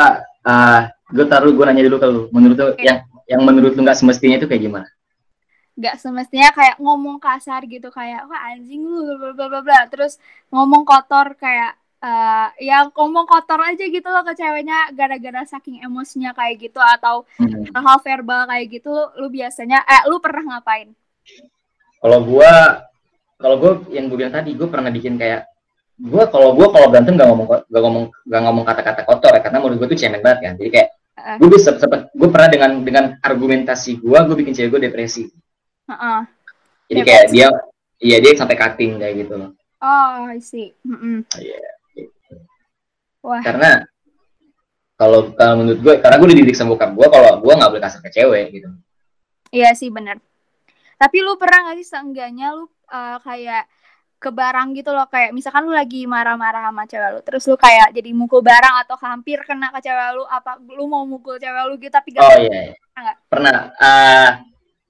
uh, 0.47 0.81
gue 1.11 1.27
taruh 1.27 1.51
gue 1.51 1.65
nanya 1.67 1.83
dulu 1.91 1.97
ke 1.99 2.07
lu 2.07 2.23
menurut 2.31 2.57
lu 2.57 2.67
Oke. 2.79 2.87
yang 2.87 3.03
yang 3.27 3.43
menurut 3.43 3.75
lu 3.75 3.83
nggak 3.83 3.99
semestinya 3.99 4.39
itu 4.39 4.47
kayak 4.47 4.63
gimana 4.71 4.87
Gak 5.79 5.95
semestinya 6.03 6.51
kayak 6.59 6.77
ngomong 6.83 7.17
kasar 7.23 7.63
gitu 7.71 7.89
kayak 7.95 8.27
wah 8.27 8.51
anjing 8.51 8.83
lu 8.83 9.15
bla 9.21 9.31
bla 9.37 9.47
bla 9.53 9.61
bla 9.63 9.81
terus 9.93 10.19
ngomong 10.51 10.83
kotor 10.83 11.39
kayak 11.39 11.73
eh 11.99 12.47
ya 12.63 12.77
ngomong 12.95 13.27
kotor 13.27 13.59
aja 13.59 13.83
gitu 13.97 14.07
loh 14.07 14.23
ke 14.23 14.33
ceweknya 14.39 14.95
gara-gara 14.95 15.43
saking 15.53 15.83
emosinya 15.87 16.31
kayak 16.39 16.55
gitu 16.71 16.79
atau 16.79 17.27
Hmm. 17.43 17.67
hal 17.75 17.99
verbal 18.07 18.47
kayak 18.51 18.67
gitu 18.75 18.89
lu, 18.91 19.05
lu 19.19 19.27
biasanya 19.35 19.79
eh 19.83 20.03
lu 20.11 20.17
pernah 20.23 20.43
ngapain? 20.59 20.95
kalau 22.03 22.19
gua 22.23 22.53
kalau 23.39 23.57
gua 23.59 23.73
yang 23.91 24.11
gue 24.11 24.19
bilang 24.19 24.35
tadi 24.35 24.51
gue 24.55 24.69
pernah 24.71 24.91
bikin 24.91 25.15
kayak 25.19 25.47
gua 25.99 26.27
kalau 26.31 26.55
gua 26.55 26.71
kalau 26.75 26.87
berantem 26.91 27.15
gak 27.19 27.29
ngomong 27.31 27.47
gak 27.67 27.83
ngomong 27.83 28.05
gak 28.27 28.43
ngomong 28.47 28.65
kata-kata 28.67 29.03
kotor 29.07 29.33
ya 29.35 29.41
karena 29.43 29.59
menurut 29.63 29.77
gua 29.83 29.89
tuh 29.91 29.99
cemen 29.99 30.21
banget 30.23 30.39
kan 30.43 30.53
jadi 30.59 30.71
kayak 30.75 30.89
Heeh. 31.19 31.37
gue 31.43 31.49
bisa 31.51 31.75
sempet 31.75 32.01
gue 32.15 32.29
pernah 32.31 32.47
dengan 32.47 32.71
dengan 32.87 33.05
argumentasi 33.19 33.99
gua 33.99 34.23
gue 34.27 34.37
bikin 34.39 34.55
cewek 34.55 34.71
gue 34.79 34.81
depresi 34.91 35.27
Heeh. 35.89 36.21
jadi 36.89 37.01
Depresi. 37.01 37.09
kayak 37.09 37.25
dia 37.33 37.49
iya 37.99 38.17
dia 38.21 38.33
sampai 38.37 38.57
cutting 38.57 38.97
kayak 38.97 39.17
gitu 39.25 39.35
loh 39.37 39.53
Oh, 39.79 40.27
I 40.27 40.43
see. 40.43 40.75
Mm-mm. 40.83 41.23
Iya, 41.39 41.63
Wah. 43.23 43.39
karena 43.47 43.87
kalau 44.99 45.31
kalau 45.39 45.63
menurut 45.63 45.79
gue 45.79 45.95
karena 46.03 46.19
gue 46.19 46.29
dididik 46.35 46.59
sama 46.59 46.75
bokap 46.75 46.99
gue 46.99 47.07
kalau 47.07 47.39
gue 47.39 47.53
nggak 47.55 47.71
boleh 47.71 47.83
kasar 47.87 48.03
ke 48.03 48.11
cewek 48.11 48.51
gitu 48.51 48.69
Iya 49.49 49.73
sih 49.73 49.89
bener. 49.89 50.19
Tapi 50.99 51.23
lu 51.23 51.39
pernah 51.39 51.71
gak 51.71 51.79
sih 51.79 51.87
seenggaknya 51.87 52.53
lu 52.53 52.67
uh, 52.91 53.17
kayak 53.23 53.65
ke 54.19 54.35
barang 54.35 54.75
gitu 54.75 54.91
loh 54.91 55.07
kayak 55.07 55.31
misalkan 55.31 55.63
lu 55.63 55.73
lagi 55.73 56.03
marah-marah 56.11 56.69
sama 56.69 56.83
cewek 56.91 57.11
lu 57.15 57.21
terus 57.23 57.47
lu 57.47 57.55
kayak 57.55 57.95
jadi 57.95 58.11
mukul 58.11 58.43
barang 58.43 58.83
atau 58.83 58.99
hampir 58.99 59.39
kena 59.47 59.71
ke 59.71 59.79
cewek 59.79 60.19
lu 60.19 60.27
apa 60.27 60.59
lu 60.59 60.91
mau 60.91 61.07
mukul 61.07 61.39
cewek 61.39 61.63
lu 61.71 61.79
gitu 61.79 61.95
tapi 61.95 62.19
gak 62.19 62.27
oh 62.27 62.35
iya, 62.35 62.75
iya. 62.75 63.13
Pernah 63.31 63.57
eh 63.79 64.31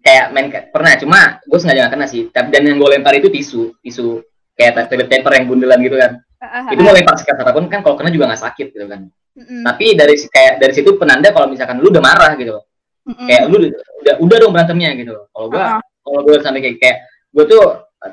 kayak 0.03 0.27
main 0.31 0.47
pernah 0.71 0.93
cuma 0.99 1.21
gue 1.43 1.59
sengaja 1.59 1.87
nggak 1.87 1.95
kena 1.95 2.07
sih. 2.07 2.23
Tapi 2.31 2.49
dan 2.55 2.63
yang 2.67 2.79
gue 2.79 2.89
lempar 2.89 3.15
itu 3.19 3.29
tisu 3.29 3.75
tisu 3.83 4.23
kayak 4.59 4.91
toilet 4.91 5.09
paper 5.11 5.33
yang 5.39 5.47
bundelan 5.47 5.79
gitu 5.83 5.97
kan. 5.99 6.13
Ah, 6.39 6.63
ah, 6.63 6.71
itu 6.71 6.81
ah. 6.83 6.85
mau 6.87 6.95
lempar 6.95 7.15
sekeras 7.19 7.43
apa 7.43 7.51
pun 7.51 7.67
kan 7.67 7.81
kalau 7.83 7.99
kena 7.99 8.11
juga 8.15 8.31
nggak 8.31 8.43
sakit 8.43 8.69
gitu 8.75 8.87
kan. 8.87 9.11
Mm-mm. 9.39 9.63
tapi 9.63 9.95
dari 9.95 10.19
kayak 10.19 10.59
dari 10.59 10.73
situ 10.75 10.99
penanda 10.99 11.31
kalau 11.31 11.47
misalkan 11.47 11.79
lu 11.79 11.95
udah 11.95 12.03
marah 12.03 12.35
gitu. 12.35 12.59
Mm-mm. 13.07 13.27
kayak 13.31 13.43
lu 13.47 13.57
udah 14.03 14.15
udah 14.19 14.37
dong 14.43 14.53
berantemnya 14.55 14.91
gitu. 14.99 15.15
Kalau 15.31 15.47
Ah, 15.55 15.79
ah. 15.79 15.83
kalau 16.03 16.21
gue 16.27 16.37
sampai 16.43 16.61
kayak 16.63 16.77
kayak 16.83 16.97
gue 17.31 17.45
tuh 17.47 17.63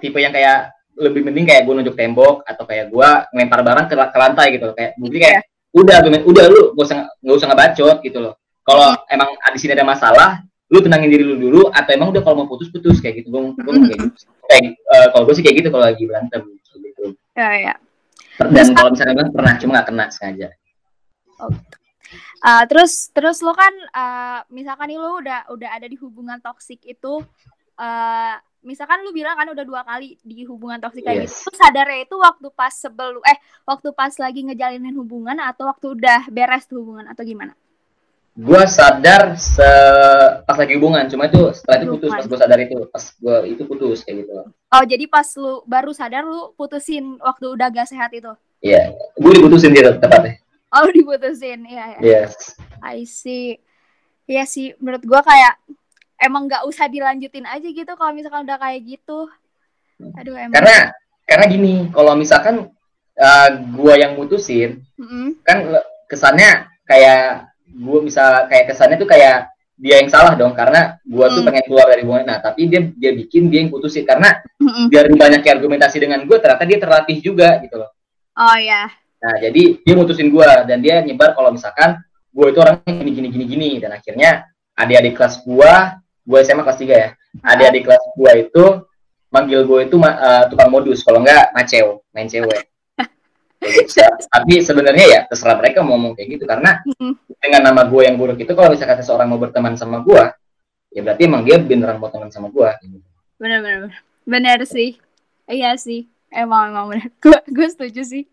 tipe 0.02 0.21
yang 0.21 0.34
kayak 0.34 0.69
lebih 0.95 1.28
penting 1.28 1.45
kayak 1.50 1.62
gue 1.65 1.74
nunjuk 1.76 1.98
tembok 1.98 2.45
atau 2.45 2.63
kayak 2.63 2.93
gue 2.93 3.10
ngelempar 3.36 3.62
barang 3.65 3.86
ke, 3.89 3.95
ke 3.98 4.17
lantai 4.17 4.48
gitu. 4.54 4.67
Kayak 4.78 4.91
bukti 5.02 5.17
kayak 5.17 5.41
udah 5.76 5.98
gue 6.00 6.12
udah 6.24 6.45
lu 6.48 6.62
gak 6.78 6.86
usah 6.88 7.00
nggak 7.19 7.36
usah 7.36 7.48
ngebacot 7.52 7.98
gitu 8.06 8.17
loh. 8.21 8.34
Kalau 8.65 8.89
emang 9.10 9.30
di 9.54 9.60
sini 9.62 9.74
ada 9.78 9.86
masalah 9.86 10.41
lu 10.65 10.82
tenangin 10.82 11.13
diri 11.13 11.21
lu 11.21 11.38
dulu 11.38 11.62
atau 11.69 11.91
emang 11.93 12.10
udah 12.10 12.21
kalau 12.25 12.36
mau 12.41 12.47
putus 12.49 12.73
putus 12.73 12.97
kayak 12.97 13.21
gitu 13.21 13.30
gue 13.30 13.41
gue 13.54 13.73
kayak 13.86 13.99
gitu 14.01 14.25
kayak 14.49 14.62
eh, 14.73 15.08
kalau 15.13 15.23
gue 15.30 15.36
sih 15.38 15.43
kayak 15.45 15.56
gitu 15.62 15.69
kalau 15.69 15.86
lagi 15.86 16.04
berantem 16.04 16.41
gitu 16.49 17.06
Ya, 17.36 17.51
ya. 17.54 17.73
dan 18.39 18.71
kalau 18.73 18.89
misalnya 18.89 19.13
bilang 19.13 19.32
pernah 19.32 19.54
cuma 19.60 19.71
nggak 19.78 19.88
kena 19.91 20.06
sengaja 20.10 20.47
Ah, 22.39 22.62
terus 22.69 23.10
terus 23.10 23.41
lo 23.41 23.51
kan 23.51 23.73
ah, 23.91 24.45
misalkan 24.54 24.88
nih 24.88 25.01
lo 25.01 25.17
udah 25.17 25.49
udah 25.49 25.69
ada 25.73 25.89
di 25.89 25.97
hubungan 25.97 26.38
toksik 26.39 26.78
itu 26.86 27.25
ah, 27.75 28.38
misalkan 28.62 29.01
lu 29.01 29.10
bilang 29.12 29.34
kan 29.34 29.49
udah 29.49 29.65
dua 29.65 29.82
kali 29.82 30.17
di 30.21 30.45
hubungan 30.45 30.78
toksik 30.78 31.01
kayak 31.01 31.25
Yes. 31.25 31.41
gitu. 31.41 31.49
Lu 31.49 31.58
sadarnya 31.58 31.99
itu 32.06 32.15
waktu 32.15 32.47
pas 32.54 32.73
sebelum 32.73 33.21
eh 33.25 33.38
waktu 33.65 33.89
pas 33.91 34.13
lagi 34.15 34.45
ngejalinin 34.45 34.93
hubungan 34.93 35.38
atau 35.41 35.65
waktu 35.67 35.97
udah 35.97 36.30
beres 36.30 36.69
tuh 36.69 36.86
hubungan 36.86 37.10
atau 37.10 37.25
gimana? 37.25 37.58
Gue 38.36 38.62
sadar 38.67 39.39
se 39.39 39.71
pas 40.43 40.60
lagi 40.60 40.76
hubungan 40.76 41.08
cuma 41.08 41.32
itu 41.32 41.56
setelah 41.56 41.78
itu 41.80 41.88
putus 41.95 42.12
pas 42.12 42.26
gue 42.28 42.39
sadar 42.43 42.60
itu 42.60 42.78
pas 42.91 43.04
gue 43.15 43.38
itu 43.48 43.62
putus 43.63 44.04
kayak 44.04 44.28
gitu 44.28 44.34
Oh, 44.76 44.84
jadi 44.84 45.08
pas 45.08 45.24
lu 45.39 45.63
baru 45.63 45.95
sadar 45.95 46.28
lu 46.28 46.52
putusin 46.60 47.15
waktu 47.24 47.48
udah 47.48 47.71
gak 47.71 47.88
sehat 47.88 48.12
itu. 48.12 48.28
Iya, 48.60 48.91
gue 49.15 49.32
diputusin 49.39 49.71
gitu 49.71 49.95
tepatnya. 50.04 50.36
Oh, 50.67 50.91
diputusin. 50.91 51.63
Iya, 51.63 51.95
ya. 51.95 52.00
Yes. 52.04 52.60
I 52.84 53.08
see. 53.08 53.56
Iya 54.28 54.43
sih, 54.43 54.76
menurut 54.84 55.06
gua 55.08 55.21
kayak 55.21 55.62
emang 56.17 56.50
nggak 56.50 56.65
usah 56.67 56.89
dilanjutin 56.89 57.45
aja 57.45 57.63
gitu 57.63 57.88
kalau 57.93 58.12
misalkan 58.12 58.43
udah 58.43 58.58
kayak 58.58 58.84
gitu. 58.84 59.30
Aduh, 60.17 60.36
emang. 60.36 60.52
Karena 60.60 60.91
karena 61.24 61.45
gini, 61.48 61.74
kalau 61.93 62.17
misalkan 62.17 62.67
uh, 63.15 63.50
gue 63.56 63.93
yang 63.95 64.17
mutusin, 64.19 64.84
Mm-mm. 65.00 65.39
kan 65.45 65.71
le- 65.71 65.88
kesannya 66.10 66.67
kayak 66.89 67.54
gue 67.76 68.00
bisa 68.02 68.48
kayak 68.48 68.72
kesannya 68.72 68.96
tuh 68.96 69.06
kayak 69.06 69.52
dia 69.76 70.00
yang 70.00 70.08
salah 70.08 70.40
dong 70.40 70.56
karena 70.56 70.96
gue 71.04 71.26
tuh 71.28 71.44
Hmm. 71.44 71.48
pengen 71.52 71.64
keluar 71.68 71.92
dari 71.92 72.08
hubungan 72.08 72.24
nah 72.24 72.40
tapi 72.40 72.72
dia 72.72 72.80
dia 72.96 73.12
bikin 73.12 73.52
dia 73.52 73.60
yang 73.60 73.70
putusin 73.70 74.08
karena 74.08 74.40
Mm-mm. 74.56 74.88
biar 74.88 75.12
banyak 75.12 75.44
argumentasi 75.44 76.00
dengan 76.00 76.24
gue 76.24 76.38
ternyata 76.40 76.64
dia 76.64 76.80
terlatih 76.80 77.18
juga 77.20 77.60
gitu 77.60 77.76
loh 77.84 77.92
Oh 78.36 78.56
ya. 78.56 78.88
nah 79.20 79.36
jadi 79.36 79.84
dia 79.84 79.94
mutusin 79.96 80.32
gue 80.32 80.48
dan 80.64 80.80
dia 80.80 81.04
nyebar 81.04 81.36
kalau 81.36 81.52
misalkan 81.52 82.00
gue 82.32 82.46
itu 82.48 82.60
orangnya 82.60 82.92
gini 82.96 83.12
gini 83.12 83.28
gini 83.32 83.46
gini 83.46 83.70
dan 83.84 83.92
akhirnya 83.96 84.48
adik-adik 84.76 85.16
kelas 85.16 85.44
gue 85.44 85.72
gue 86.24 86.40
SMA 86.42 86.64
kelas 86.64 86.80
3 86.80 86.88
ya 86.96 87.10
adik-adik 87.44 87.84
kelas 87.84 88.04
gue 88.16 88.32
itu 88.48 88.66
manggil 89.28 89.68
gue 89.68 89.80
itu 89.92 89.96
eh, 90.00 90.44
tukang 90.48 90.72
modus 90.72 91.04
kalau 91.04 91.20
enggak 91.20 91.52
maceo 91.52 92.08
main 92.16 92.28
cewek. 92.28 92.64
tapi 94.34 94.54
sebenarnya 94.62 95.06
ya 95.06 95.19
terserah 95.30 95.58
mereka 95.58 95.82
mau 95.82 95.97
ngomong 95.97 96.13
kayak 96.17 96.38
gitu 96.38 96.43
karena 96.45 96.82
dengan 97.41 97.62
nama 97.62 97.82
gue 97.86 98.01
yang 98.06 98.15
buruk 98.15 98.38
itu 98.38 98.51
kalau 98.54 98.73
misalkan 98.73 99.01
seseorang 99.01 99.28
mau 99.30 99.41
berteman 99.41 99.73
sama 99.73 100.01
gue 100.06 100.23
ya 100.95 101.01
berarti 101.04 101.28
emang 101.28 101.43
dia 101.43 101.60
beneran 101.60 101.97
mau 101.97 102.10
teman 102.10 102.30
sama 102.30 102.49
gue 102.54 102.69
Bener 103.36 103.60
bener 103.60 103.91
bener. 104.25 104.60
Sih. 104.63 104.97
Iya 105.45 105.75
sih. 105.75 106.08
Emang 106.32 106.73
emang 106.73 106.86
bener. 106.91 107.12
Gue 107.23 107.38
gue 107.47 107.67
setuju 107.69 108.01
sih. 108.04 108.23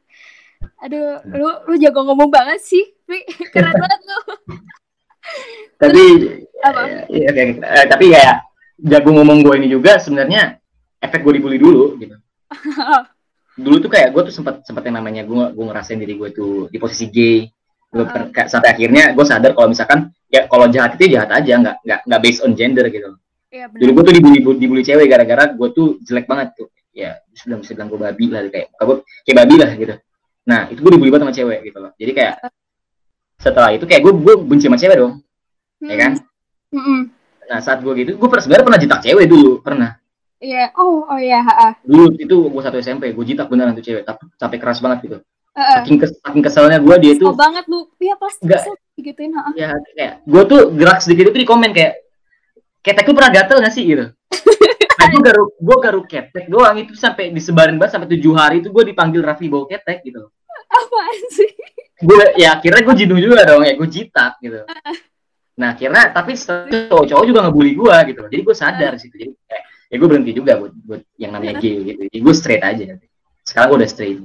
Aduh, 0.79 1.19
lu 1.27 1.49
lu 1.69 1.75
jago 1.79 2.07
ngomong 2.07 2.31
banget 2.31 2.63
sih. 2.63 2.85
Keren 3.53 3.75
banget 3.75 4.01
lu. 4.07 4.19
tapi 5.79 6.03
Apa? 6.67 7.07
ya, 7.11 7.31
gitu. 7.31 7.63
Eh, 7.63 7.87
tapi 7.87 8.05
kayak 8.11 8.43
jago 8.83 9.11
ngomong 9.15 9.47
gue 9.47 9.55
ini 9.63 9.71
juga 9.71 9.99
sebenarnya 9.99 10.59
efek 10.99 11.23
gue 11.23 11.39
dibully 11.39 11.59
dulu 11.59 11.95
gitu 11.99 12.19
dulu 13.59 13.77
tuh 13.85 13.91
kayak 13.93 14.17
gue 14.17 14.23
tuh 14.31 14.35
sempat 14.35 14.65
sempat 14.65 14.83
yang 14.89 14.97
namanya 15.01 15.23
gue 15.29 15.45
gue 15.53 15.65
ngerasain 15.65 16.01
diri 16.01 16.15
gue 16.17 16.31
tuh 16.33 16.67
di 16.73 16.79
posisi 16.81 17.09
gay. 17.13 17.49
Gua 17.93 18.09
per- 18.09 18.33
kayak 18.33 18.49
sampai 18.49 18.73
akhirnya 18.73 19.13
gue 19.13 19.25
sadar 19.29 19.53
kalau 19.53 19.69
misalkan 19.69 20.09
ya 20.33 20.49
kalau 20.49 20.65
jahat 20.73 20.97
itu 20.97 21.13
jahat 21.13 21.29
aja 21.29 21.61
nggak 21.61 21.77
nggak 21.85 22.01
nggak 22.09 22.21
based 22.25 22.41
on 22.41 22.57
gender 22.57 22.89
gitu. 22.89 23.13
Iya 23.53 23.69
bener. 23.69 23.81
dulu 23.85 23.91
gue 23.93 24.03
tuh 24.09 24.15
dibully 24.17 24.39
dibully 24.57 24.83
cewek 24.85 25.07
gara-gara 25.13 25.53
gue 25.53 25.69
tuh 25.77 26.01
jelek 26.01 26.25
banget 26.25 26.57
tuh. 26.57 26.73
Ya 26.97 27.21
sudah 27.37 27.61
bisa 27.61 27.77
bilang 27.77 27.93
gue 27.93 28.01
babi 28.01 28.25
lah 28.33 28.41
kayak 28.49 28.67
gue 28.73 28.97
kayak 29.29 29.37
babi 29.45 29.55
lah 29.61 29.71
gitu. 29.77 29.95
Nah 30.49 30.61
itu 30.73 30.81
gue 30.81 30.93
dibully 30.97 31.13
banget 31.13 31.25
sama 31.29 31.35
cewek 31.37 31.59
gitu 31.69 31.79
loh. 31.85 31.93
Jadi 32.01 32.13
kayak 32.17 32.35
setelah 33.37 33.71
itu 33.77 33.85
kayak 33.85 34.01
gue 34.01 34.13
gue 34.25 34.35
benci 34.41 34.65
sama 34.73 34.81
cewek 34.81 34.97
dong. 34.97 35.21
Ya 35.85 35.97
kan? 36.01 36.13
Mm-mm. 36.73 37.01
nah 37.53 37.61
saat 37.61 37.85
gue 37.85 37.93
gitu 38.01 38.17
gue 38.17 38.29
sebenarnya 38.41 38.65
pernah 38.65 38.81
jitak 38.81 39.01
cewek 39.05 39.29
dulu 39.29 39.61
pernah 39.61 40.01
Iya. 40.43 40.75
Oh, 40.75 41.07
oh 41.07 41.19
iya, 41.23 41.39
heeh. 41.39 41.73
dulu 41.87 42.19
itu 42.19 42.37
gue 42.51 42.63
satu 42.63 42.77
SMP 42.77 43.15
gue 43.15 43.25
jitak 43.25 43.47
beneran 43.47 43.79
tuh 43.79 43.85
cewek 43.87 44.03
tapi 44.03 44.27
sampai 44.35 44.59
keras 44.59 44.83
banget 44.83 44.99
gitu 45.07 45.19
Heeh. 45.55 45.77
saking 45.79 45.97
kes, 46.03 46.11
saking 46.19 46.43
keselnya 46.43 46.79
gue 46.83 46.97
dia 46.99 47.13
Kesel 47.15 47.23
tuh 47.23 47.33
banget 47.39 47.65
lu. 47.71 47.87
Iya 47.97 48.15
pasti 48.19 48.43
Enggak. 48.43 48.61
kesel 48.67 48.75
gituin, 48.99 49.33
heeh. 49.33 49.53
ya 49.57 49.71
kayak 49.95 50.13
gue 50.27 50.43
tuh 50.45 50.61
gerak 50.75 50.99
sedikit 50.99 51.31
itu 51.31 51.39
di 51.39 51.47
komen 51.47 51.71
kayak 51.71 51.95
ketek 52.83 53.07
lu 53.07 53.15
pernah 53.15 53.31
gatel 53.31 53.63
gak 53.63 53.71
sih 53.71 53.87
gitu 53.87 54.05
nah, 54.99 55.07
gue 55.09 55.21
garuk 55.23 55.51
gue 55.57 55.77
garuk 55.79 56.07
ketek 56.11 56.45
doang 56.51 56.75
itu 56.77 56.93
sampai 56.99 57.31
disebarin 57.31 57.79
banget 57.79 57.95
sampai 57.95 58.09
tujuh 58.11 58.35
hari 58.35 58.59
itu 58.61 58.75
gue 58.75 58.85
dipanggil 58.91 59.23
Raffi 59.23 59.47
bau 59.47 59.65
ketek 59.65 60.03
gitu 60.03 60.27
Apaan 60.67 61.19
sih? 61.31 61.51
gue 62.03 62.25
ya 62.35 62.59
akhirnya 62.59 62.83
gue 62.83 62.95
jidung 62.99 63.23
juga 63.23 63.47
dong 63.47 63.63
ya 63.63 63.79
gue 63.79 63.87
jitak 63.87 64.43
gitu 64.43 64.67
nah 65.55 65.79
akhirnya 65.79 66.11
tapi 66.11 66.35
itu 66.35 66.77
cowok-cowok 66.91 67.25
juga 67.29 67.41
ngebully 67.47 67.73
gue 67.79 67.97
gitu 68.11 68.21
jadi 68.27 68.43
gue 68.43 68.57
sadar 68.57 68.93
sih 68.99 69.07
jadi 69.13 69.31
kayak 69.31 69.63
ya 69.93 69.95
gue 70.01 70.09
berhenti 70.09 70.33
juga 70.33 70.57
buat, 70.57 70.73
buat 70.73 71.03
yang 71.21 71.37
namanya 71.37 71.61
gay 71.61 71.77
gitu 71.85 72.01
jadi 72.09 72.19
gue 72.25 72.35
straight 72.35 72.65
aja 72.65 72.97
sekarang 73.45 73.67
gue 73.69 73.79
udah 73.85 73.91
straight 73.93 74.19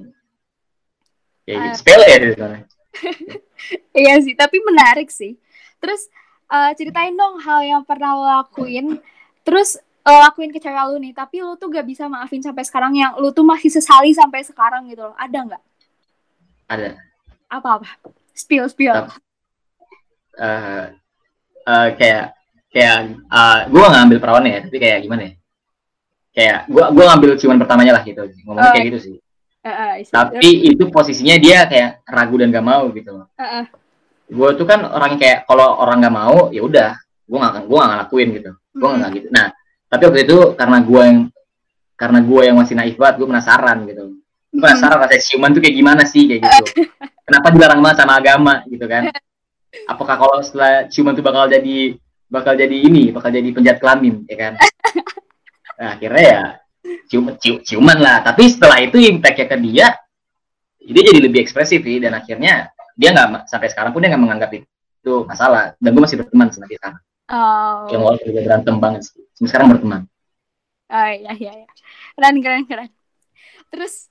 ya 1.43 1.55
gitu. 1.59 1.67
Ah. 1.67 1.75
sepele 1.75 2.05
ya 2.07 2.15
itu 2.15 2.27
sebenarnya 2.33 2.63
Iya 3.97 4.21
sih, 4.21 4.33
tapi 4.37 4.61
menarik 4.61 5.09
sih. 5.09 5.37
Terus 5.81 6.09
eh, 6.49 6.71
ceritain 6.77 7.13
dong 7.13 7.41
hal 7.41 7.65
yang 7.65 7.81
pernah 7.85 8.13
lo 8.13 8.25
lakuin. 8.25 9.01
Terus 9.41 9.81
lo 10.05 10.17
lakuin 10.23 10.53
ke 10.53 10.59
cewek 10.61 10.83
lu 10.93 10.97
nih, 11.01 11.13
tapi 11.13 11.43
lu 11.43 11.57
tuh 11.59 11.67
gak 11.67 11.83
bisa 11.83 12.07
maafin 12.07 12.39
sampai 12.39 12.63
sekarang 12.63 12.95
yang 12.95 13.17
lu 13.19 13.33
tuh 13.33 13.43
masih 13.43 13.67
sesali 13.73 14.13
sampai 14.15 14.45
sekarang 14.45 14.87
gitu 14.87 15.03
loh. 15.11 15.15
Ada 15.17 15.37
nggak? 15.43 15.63
ada 16.67 16.99
Apa-apa? 17.47 17.87
Spill, 18.35 18.67
spill. 18.67 18.93
Tapi- 18.93 19.23
eh 20.37 20.85
eh, 21.65 21.87
kayak 21.97 22.25
kayak 22.69 22.97
gue 23.73 23.79
gak 23.81 23.93
ngambil 23.97 24.17
perawannya 24.21 24.51
ya 24.53 24.61
tapi 24.69 24.77
kayak 24.77 24.99
gimana 25.01 25.21
ya 25.25 25.33
kayak 26.37 26.69
gue 26.69 26.83
gua 26.93 27.03
ngambil 27.09 27.29
ciuman 27.33 27.57
pertamanya 27.57 27.97
lah 27.97 28.03
gitu. 28.05 28.21
Ngomongnya 28.45 28.69
Oh, 28.69 28.73
kayak 28.77 28.85
gitu 28.87 28.99
sih. 29.01 29.15
eh, 29.65 29.93
isi- 29.99 30.13
tapi 30.13 30.49
itu 30.63 30.83
posisinya 30.87 31.35
dia 31.35 31.65
kayak 31.65 32.05
ragu 32.05 32.37
dan 32.37 32.53
gak 32.53 32.61
mau 32.63 32.85
gitu. 32.93 33.25
Eh, 33.33 33.41
eh. 33.41 33.65
gue 34.27 34.49
tuh 34.53 34.63
kan 34.63 34.85
orang 34.85 35.17
yang 35.17 35.21
kayak 35.23 35.39
kalau 35.43 35.81
orang 35.81 35.97
gak 35.99 36.13
mau 36.13 36.53
ya 36.53 36.61
udah 36.61 36.89
gue 37.25 37.37
gak 37.37 37.65
gue 37.65 37.75
gak 37.75 37.89
ngelakuin 37.89 38.29
gitu. 38.37 38.51
Gue 38.71 38.87
Hmm. 38.87 39.01
gak 39.01 39.11
gitu. 39.17 39.27
Nah 39.33 39.47
tapi 39.87 40.03
waktu 40.05 40.19
itu 40.23 40.37
karena 40.53 40.77
gue 40.79 41.01
yang 41.01 41.19
karena 41.97 42.19
gue 42.21 42.41
yang 42.45 42.55
masih 42.55 42.75
naif 42.77 42.95
banget 42.95 43.15
gue 43.17 43.27
penasaran 43.27 43.77
gitu. 43.83 44.03
Gua 44.47 44.61
penasaran 44.63 44.97
rasa 45.01 45.17
ciuman 45.19 45.49
tuh 45.51 45.59
kayak 45.59 45.75
gimana 45.75 46.03
sih 46.05 46.23
kayak 46.29 46.41
gitu. 46.45 46.63
Kenapa 47.27 47.47
dilarang 47.49 47.81
banget 47.81 47.97
sama 47.99 48.13
agama 48.15 48.53
gitu 48.67 48.85
kan? 48.85 49.09
Apakah 49.83 50.15
kalau 50.15 50.37
setelah 50.39 50.85
ciuman 50.87 51.11
tuh 51.11 51.25
bakal 51.25 51.49
jadi 51.49 51.97
bakal 52.27 52.53
jadi 52.53 52.71
ini 52.77 53.11
bakal 53.11 53.31
jadi 53.31 53.49
penjahat 53.51 53.79
kelamin 53.79 54.27
ya 54.27 54.35
kan 54.37 54.53
nah 55.77 55.93
akhirnya 55.93 56.23
ya 56.25 56.41
cium, 57.07 57.37
cium 57.39 57.57
ciuman 57.63 57.97
lah. 58.01 58.25
Tapi 58.25 58.49
setelah 58.49 58.81
itu 58.83 58.97
impactnya 58.97 59.45
ke 59.47 59.57
dia 59.61 59.87
dia 60.87 61.01
jadi 61.03 61.19
lebih 61.19 61.43
ekspresif 61.43 61.83
sih. 61.83 61.97
Dan 62.01 62.17
akhirnya 62.17 62.71
dia 62.97 63.09
nggak 63.13 63.47
sampai 63.47 63.69
sekarang 63.69 63.91
pun 63.93 64.01
dia 64.03 64.09
nggak 64.11 64.23
menganggap 64.23 64.51
itu 64.57 65.13
masalah. 65.23 65.77
Dan 65.79 65.95
gue 65.95 66.01
masih 66.03 66.17
berteman 66.19 66.49
sama 66.51 66.65
dia 66.67 66.79
sekarang. 66.81 67.01
Oh, 67.27 67.91
yang 67.91 68.01
awal 68.07 68.15
juga 68.23 68.39
berantem 68.39 68.75
banget 68.79 69.01
sih. 69.11 69.19
Sampai 69.35 69.49
sekarang 69.51 69.67
berteman. 69.75 70.01
Oh 70.87 71.09
iya, 71.11 71.31
iya, 71.35 71.51
iya. 71.63 71.69
Keren, 72.15 72.39
keren, 72.39 72.63
keren. 72.63 72.89
Terus, 73.67 74.07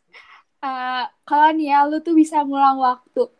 eh, 0.60 1.04
kalau 1.24 1.48
nih 1.56 1.72
ya, 1.72 1.88
lu 1.88 2.04
tuh 2.04 2.12
bisa 2.12 2.44
ngulang 2.44 2.76
waktu. 2.76 3.32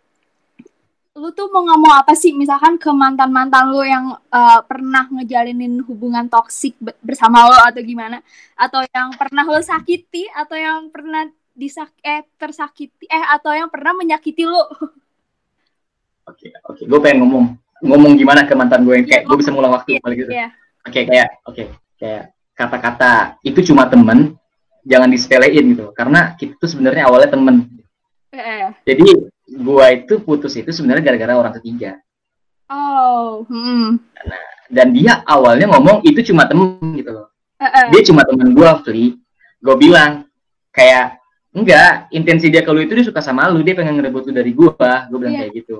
Lu 1.17 1.33
tuh 1.33 1.49
mau 1.49 1.65
ngomong 1.65 2.05
apa 2.05 2.13
sih? 2.13 2.37
Misalkan 2.37 2.77
ke 2.77 2.93
mantan-mantan 2.93 3.73
lu 3.73 3.81
yang 3.81 4.13
eh, 4.31 4.61
pernah 4.69 5.09
ngejalinin 5.09 5.81
hubungan 5.89 6.29
toksik 6.29 6.77
be- 6.77 6.97
bersama 7.01 7.49
lo 7.49 7.57
atau 7.65 7.81
gimana? 7.81 8.21
Atau 8.53 8.85
yang 8.85 9.17
pernah 9.17 9.49
lo 9.49 9.59
sakiti? 9.65 10.29
Atau 10.29 10.61
yang 10.61 10.93
pernah 10.93 11.25
disak 11.57 11.89
eh 12.05 12.21
tersakiti? 12.37 13.09
Eh, 13.09 13.25
atau 13.33 13.57
yang 13.57 13.73
pernah 13.73 13.97
menyakiti 13.97 14.45
lu? 14.45 14.61
oke 16.27 16.47
oke 16.75 16.83
gue 16.83 17.01
pengen 17.01 17.23
ngomong 17.23 17.45
ngomong 17.87 18.13
gimana 18.19 18.43
ke 18.45 18.53
mantan 18.59 18.83
gue 18.83 18.95
yang 18.99 19.07
kayak 19.07 19.23
gue 19.31 19.37
bisa 19.39 19.51
ngulang 19.55 19.73
waktu 19.73 19.97
iya, 19.97 20.01
balik 20.03 20.17
gitu 20.19 20.31
Iya. 20.35 20.49
oke 20.83 21.01
kayak 21.07 21.29
oke 21.47 21.65
kayak 21.97 22.23
kata-kata 22.57 23.13
itu 23.47 23.61
cuma 23.71 23.87
temen 23.87 24.35
jangan 24.83 25.07
disepelein 25.07 25.65
gitu 25.77 25.95
karena 25.95 26.35
kita 26.35 26.59
tuh 26.59 26.67
sebenarnya 26.67 27.07
awalnya 27.07 27.31
temen 27.31 27.57
Eh. 28.37 28.69
Jadi 28.85 29.33
gua 29.47 29.95
itu 29.95 30.19
putus 30.19 30.59
itu 30.59 30.75
sebenarnya 30.75 31.15
gara-gara 31.15 31.39
orang 31.39 31.55
ketiga. 31.63 32.03
Oh. 32.67 33.47
Hmm. 33.47 34.03
Dan 34.67 34.91
dia 34.91 35.23
awalnya 35.23 35.71
ngomong 35.71 36.03
itu 36.03 36.35
cuma 36.35 36.51
temen 36.51 36.83
gitu 36.99 37.15
loh. 37.15 37.31
Eh, 37.63 37.65
eh. 37.65 37.87
Dia 37.95 38.03
cuma 38.11 38.27
temen 38.27 38.51
gua, 38.51 38.83
Fli. 38.83 39.15
Gue 39.63 39.77
bilang 39.79 40.27
kayak 40.75 41.23
enggak, 41.55 42.11
intensi 42.13 42.51
dia 42.51 42.67
kalau 42.67 42.83
itu 42.83 42.93
dia 42.93 43.07
suka 43.07 43.23
sama 43.23 43.47
lu, 43.49 43.63
dia 43.63 43.79
pengen 43.79 43.97
ngerebut 43.97 44.29
lu 44.29 44.33
dari 44.35 44.53
gua. 44.53 45.07
Gue 45.07 45.19
bilang 45.23 45.35
Iya. 45.39 45.41
kayak 45.47 45.53
gitu. 45.63 45.77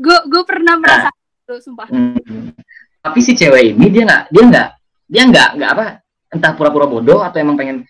Gue 0.00 0.16
gue 0.32 0.42
pernah 0.48 0.74
merasa 0.80 1.08
itu, 1.12 1.54
sumpah. 1.60 1.86
Hmm. 1.92 2.56
Tapi 3.00 3.18
si 3.20 3.36
cewek 3.36 3.76
ini 3.76 3.86
dia 3.92 4.02
nggak, 4.08 4.22
dia 4.32 4.42
nggak, 4.48 4.68
dia 5.08 5.22
nggak, 5.28 5.48
nggak 5.60 5.70
apa, 5.76 5.84
entah 6.32 6.52
pura-pura 6.56 6.88
bodoh 6.88 7.20
atau 7.20 7.36
emang 7.40 7.56
pengen 7.56 7.84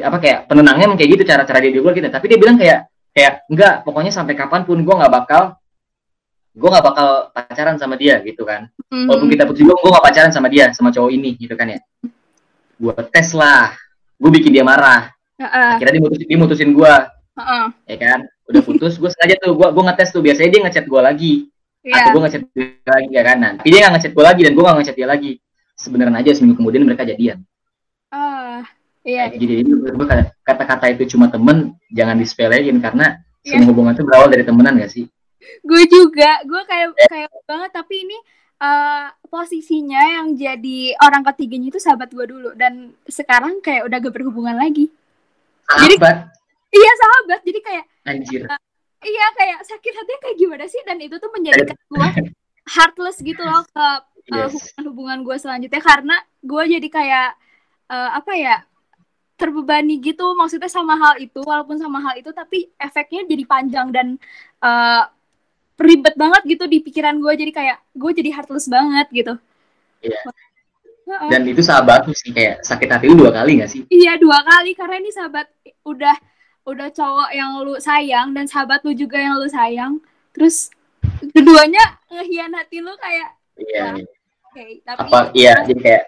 apa 0.00 0.16
kayak 0.22 0.38
penenangnya 0.46 0.86
emang 0.86 0.98
kayak 1.00 1.10
gitu 1.18 1.24
cara-cara 1.26 1.58
dia 1.64 1.72
dia 1.72 1.80
gitu. 1.82 2.08
Tapi 2.12 2.26
dia 2.28 2.38
bilang 2.38 2.56
kayak 2.60 2.88
kayak 3.14 3.46
enggak, 3.50 3.74
pokoknya 3.82 4.12
sampai 4.14 4.34
kapan 4.38 4.62
pun 4.62 4.78
gue 4.80 4.94
nggak 4.94 5.12
bakal, 5.12 5.58
gue 6.54 6.68
nggak 6.68 6.86
bakal 6.86 7.08
pacaran 7.30 7.76
sama 7.78 7.94
dia 7.94 8.18
gitu 8.22 8.42
kan. 8.42 8.70
Hmm. 8.90 9.06
Walaupun 9.06 9.28
kita 9.30 9.46
putus 9.46 9.62
juga, 9.62 9.74
gue 9.78 9.90
gak 9.94 10.06
pacaran 10.10 10.32
sama 10.34 10.48
dia, 10.50 10.74
sama 10.74 10.90
cowok 10.90 11.10
ini 11.14 11.38
gitu 11.38 11.54
kan 11.54 11.70
ya. 11.70 11.78
Gue 12.80 12.92
tes 13.10 13.30
lah, 13.38 13.74
gue 14.18 14.30
bikin 14.34 14.50
dia 14.50 14.66
marah. 14.66 15.14
Eh. 15.38 15.46
Akhirnya 15.46 15.94
dia 15.96 16.02
mutusin, 16.02 16.26
dia 16.26 16.38
mutusin 16.38 16.70
gue, 16.74 16.94
eh. 17.38 17.66
ya 17.86 17.96
kan. 17.96 18.20
Udah 18.50 18.62
putus, 18.66 18.98
gue 18.98 19.10
sengaja 19.14 19.38
tuh, 19.38 19.54
gue 19.54 19.68
gue 19.70 19.82
ngetes 19.86 20.10
tuh. 20.10 20.22
Biasanya 20.26 20.50
dia 20.50 20.60
ngechat 20.66 20.84
gue 20.90 21.00
lagi, 21.00 21.34
Iya. 21.80 21.96
atau 21.96 22.10
gue 22.12 22.22
ngechat 22.28 22.42
dia 22.52 22.66
lagi 22.84 23.08
ya 23.08 23.22
kan. 23.24 23.36
Nah, 23.40 23.50
tapi 23.56 23.68
dia 23.72 23.78
gak 23.88 23.92
ngechat 23.96 24.12
gue 24.12 24.24
lagi 24.24 24.40
dan 24.44 24.52
gue 24.52 24.64
gak 24.64 24.76
ngechat 24.82 24.96
dia 24.96 25.08
lagi. 25.08 25.32
Sebenarnya 25.80 26.16
aja 26.20 26.30
seminggu 26.36 26.60
kemudian 26.60 26.84
mereka 26.84 27.08
jadian. 27.08 27.40
Ah, 28.12 28.60
iya. 29.02 29.28
Jadi 29.28 29.64
gue 29.64 30.06
kata-kata 30.40 30.90
itu 30.90 31.04
cuma 31.10 31.26
temen, 31.26 31.72
jangan 31.88 32.16
disepelein 32.16 32.78
karena 32.78 33.18
Iya. 33.40 33.56
semua 33.56 33.72
hubungan 33.72 33.92
itu 33.92 34.04
berawal 34.04 34.28
dari 34.28 34.44
temenan 34.44 34.76
gak 34.76 34.92
sih? 34.92 35.08
Gue 35.62 35.82
juga, 35.86 36.44
gue 36.44 36.62
kayak 36.62 36.88
kayak 37.08 37.30
banget 37.44 37.70
tapi 37.72 38.04
ini 38.04 38.18
eh, 38.60 39.06
posisinya 39.24 39.96
yang 40.14 40.36
jadi 40.36 40.92
orang 41.00 41.24
ketiganya 41.24 41.68
itu 41.68 41.80
sahabat 41.80 42.12
gue 42.12 42.26
dulu 42.26 42.52
dan 42.52 42.92
sekarang 43.04 43.58
kayak 43.58 43.88
udah 43.88 43.96
gak 43.98 44.12
berhubungan 44.12 44.52
lagi. 44.54 44.92
Jadi- 45.66 45.96
Sahabat, 45.96 46.16
Iya 46.70 46.92
sahabat, 46.94 47.40
jadi 47.42 47.60
kayak 47.60 47.84
anjir. 48.04 48.42
iya 49.00 49.26
kayak 49.32 49.58
sakit 49.64 49.90
hatinya 49.90 50.20
kayak 50.20 50.36
gimana 50.36 50.64
sih 50.66 50.78
dan 50.84 51.00
itu 51.00 51.16
tuh 51.16 51.32
menjadikan 51.32 51.74
gue 51.88 52.08
heartless 52.76 53.18
gitu 53.18 53.40
loh 53.40 53.64
ke 53.64 53.80
uh, 53.80 53.98
Yes. 54.30 54.52
hubungan-hubungan 54.52 55.18
gue 55.24 55.36
selanjutnya 55.36 55.80
karena 55.80 56.14
gue 56.38 56.62
jadi 56.68 56.88
kayak 56.88 57.28
uh, 57.88 58.10
apa 58.14 58.32
ya 58.36 58.56
terbebani 59.40 59.96
gitu 60.04 60.36
maksudnya 60.36 60.68
sama 60.68 61.00
hal 61.00 61.16
itu 61.16 61.40
walaupun 61.40 61.80
sama 61.80 62.04
hal 62.04 62.20
itu 62.20 62.28
tapi 62.36 62.68
efeknya 62.76 63.24
jadi 63.24 63.44
panjang 63.48 63.88
dan 63.88 64.06
uh, 64.60 65.08
ribet 65.80 66.12
banget 66.20 66.42
gitu 66.44 66.68
di 66.68 66.84
pikiran 66.84 67.16
gue 67.16 67.32
jadi 67.32 67.52
kayak 67.56 67.78
gue 67.96 68.10
jadi 68.12 68.30
heartless 68.36 68.68
banget 68.68 69.08
gitu. 69.08 69.34
Iya. 70.04 70.20
Dan 71.32 71.42
itu 71.48 71.64
sahabat 71.64 72.04
sih 72.12 72.30
kayak 72.30 72.60
sakit 72.60 72.86
hati 72.86 73.08
lu 73.08 73.24
dua 73.24 73.32
kali 73.32 73.64
gak 73.64 73.72
sih? 73.72 73.82
Iya 73.88 74.20
dua 74.20 74.44
kali 74.44 74.76
karena 74.76 75.00
ini 75.00 75.10
sahabat 75.10 75.48
udah 75.82 76.14
udah 76.68 76.88
cowok 76.92 77.30
yang 77.32 77.64
lu 77.64 77.80
sayang 77.80 78.36
dan 78.36 78.44
sahabat 78.44 78.84
lu 78.84 78.92
juga 78.92 79.16
yang 79.16 79.40
lu 79.40 79.48
sayang 79.48 79.98
terus 80.36 80.68
keduanya 81.32 81.80
ngehianatin 82.12 82.84
lu 82.84 82.94
kayak 83.00 83.40
Iya. 83.60 83.84
Wah. 83.84 83.96
oke 84.50 84.64
tapi 84.82 85.08
apa 85.10 85.18
iya 85.36 85.54
jadi 85.68 85.80
kayak 85.80 86.04